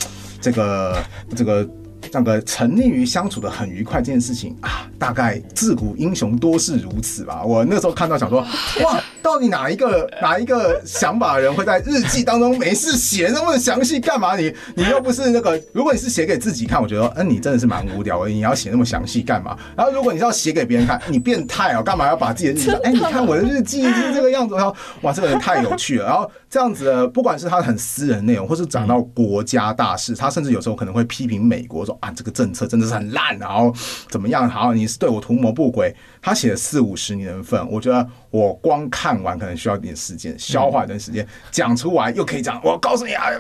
[0.41, 1.03] 这个
[1.35, 1.69] 这个。
[2.13, 7.43] 那个沉溺于相处的很愉快这件事情啊，大概自古英雄多是如此吧。
[7.45, 8.41] 我那时候看到想说，
[8.83, 14.37] 哇，到底哪一个哪一个想法的人会在日记当中没事写那么详细干嘛？
[14.37, 18.31] 你你又不是那个，如果你是写给自己看，我觉得，嗯，你真的是蛮无聊的。
[18.31, 19.57] 你要写那么详细干嘛？
[19.77, 22.71] 然后如果你是要写给别人看，你变态哦，干嘛要把自己的日记？
[22.83, 24.55] 哎，你看我的日记是这个样子。
[24.55, 26.07] 然后，哇，这个人太有趣了。
[26.07, 31.97] 然后这样子，不管是他很私人内容，或是讲到国家大事，他甚至有时候可能会批评美国说。
[32.01, 33.75] 啊，这个政策真的是很烂，然后
[34.09, 34.49] 怎么样？
[34.49, 35.95] 好，你是对我图谋不轨。
[36.21, 42.61] 他写了四五十年份，我觉得我光看完可能需要一点时间消化一段时间，讲出来又可以讲。
[42.63, 43.31] 我告诉你啊，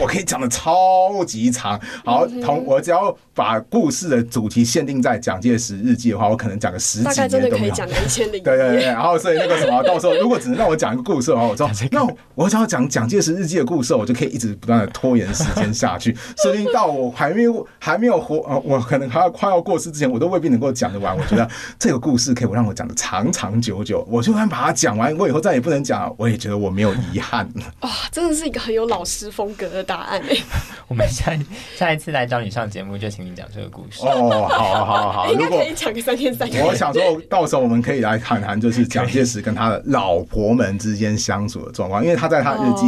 [0.00, 1.78] 我可以讲的超级长。
[2.02, 8.84] 好，同我只要把故事的主题限定在蒋介石日记的话，我可能讲个十几年都可以讲一千零对对对。
[8.84, 21.14] 然后所以那个什么，到时候如果只能让我讲一个故事的话，我知道 那我只要讲蒋介石日记的故事，我就可以一直不断的拖延时间下去，说不定到我还没有还没有活呃，我可能还要快要过世之前，我都未必能够讲得完。
[21.14, 21.46] 我觉得
[21.78, 22.00] 这个。
[22.06, 27.62] 故事可以我让我讲的长长久久，我就算把它讲完，我以后再也不能讲，我也觉得我没有遗憾了。
[27.82, 30.36] 哇，真的是一个很有老师风格的答案哎！
[30.88, 31.36] 我们下
[31.76, 34.48] 下一次来找你上节目，就请你讲这个故事哦。
[34.48, 36.62] 好好好， 应该可以讲个三天三夜。
[36.62, 42.86] 我想说到时候我们可以来谈谈，就是蒋介石跟他的老婆们之间相处的状况，因为他在他日记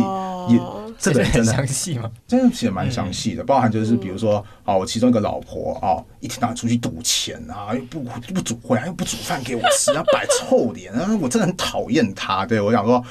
[0.54, 0.77] 也。
[1.00, 2.10] 这个很详细吗？
[2.26, 8.00] 真的写蛮详细的，包含就是比如说，哦，我其中一个老婆啊，一天到晚出去赌钱啊，又不
[8.34, 12.44] 不煮回来又不煮饭给我吃，要摆臭脸啊，我真的很讨厌他。
[12.44, 13.02] 对我想说。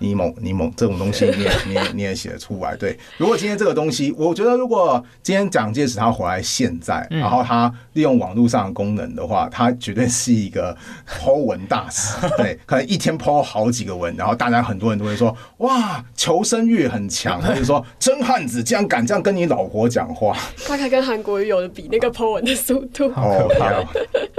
[0.00, 2.98] 你猛你猛这种东西 你也你也你也写得出来对？
[3.18, 10.76] 如果今天这个东西，我觉得如果今天蒋介石他活在现在，然后他利用网络上的功能的话，他绝对是一个
[11.06, 12.16] 剖文大师。
[12.36, 20.36] 对， 可能一天剖好几个文，然后大家很多人都会说哇，求生欲很强，或者说真汉子竟然敢这样跟你老婆讲话。
[20.66, 23.10] 大概跟韩国有的比，那个剖文的速度。
[23.12, 23.84] 好可怕。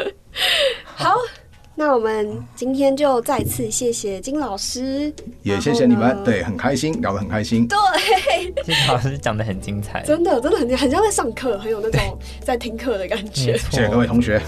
[0.95, 1.15] 好。
[1.73, 5.11] 那我们今天就再次谢谢金老师，
[5.41, 7.67] 也谢谢你们，对，很开心，聊得很开心。
[7.67, 7.77] 对，
[8.63, 13.57] 金老师讲的很精彩，真的，真的很很像在上课，很有那种在听课的感觉。
[13.57, 14.39] 谢谢各位同学。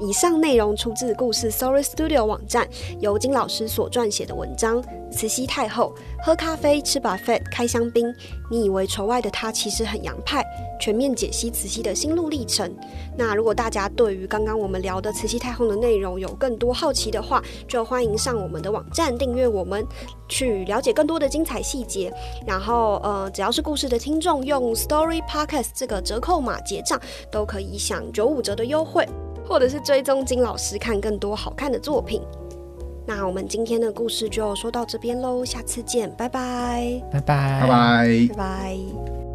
[0.00, 2.66] 以上内容出自故事 Story Studio 网站，
[2.98, 4.82] 由金老师所撰写的文章。
[5.10, 8.14] 慈禧太后喝咖啡、吃 buffet、开香槟，
[8.50, 10.44] 你以为仇外的她其实很洋派。
[10.80, 12.72] 全面解析慈禧的心路历程。
[13.16, 19.84] 那如果大家对于刚刚我们聊的慈禧太后的内容有更多好奇的话，就欢迎上我们的网站订阅我们，
[20.28, 22.12] 去了解更多的精彩细节。
[22.46, 27.00] 然后呃，只要是故事的听众，用 Story Podcast 这个折扣码结账，
[27.30, 29.08] 都可以享九五折的优惠。
[29.48, 32.20] 或者是追踪金老师看更多好看的作品。
[33.08, 39.27] 那我们今天的故事就说到这边喽，下次见，拜拜，拜拜，拜拜，拜拜。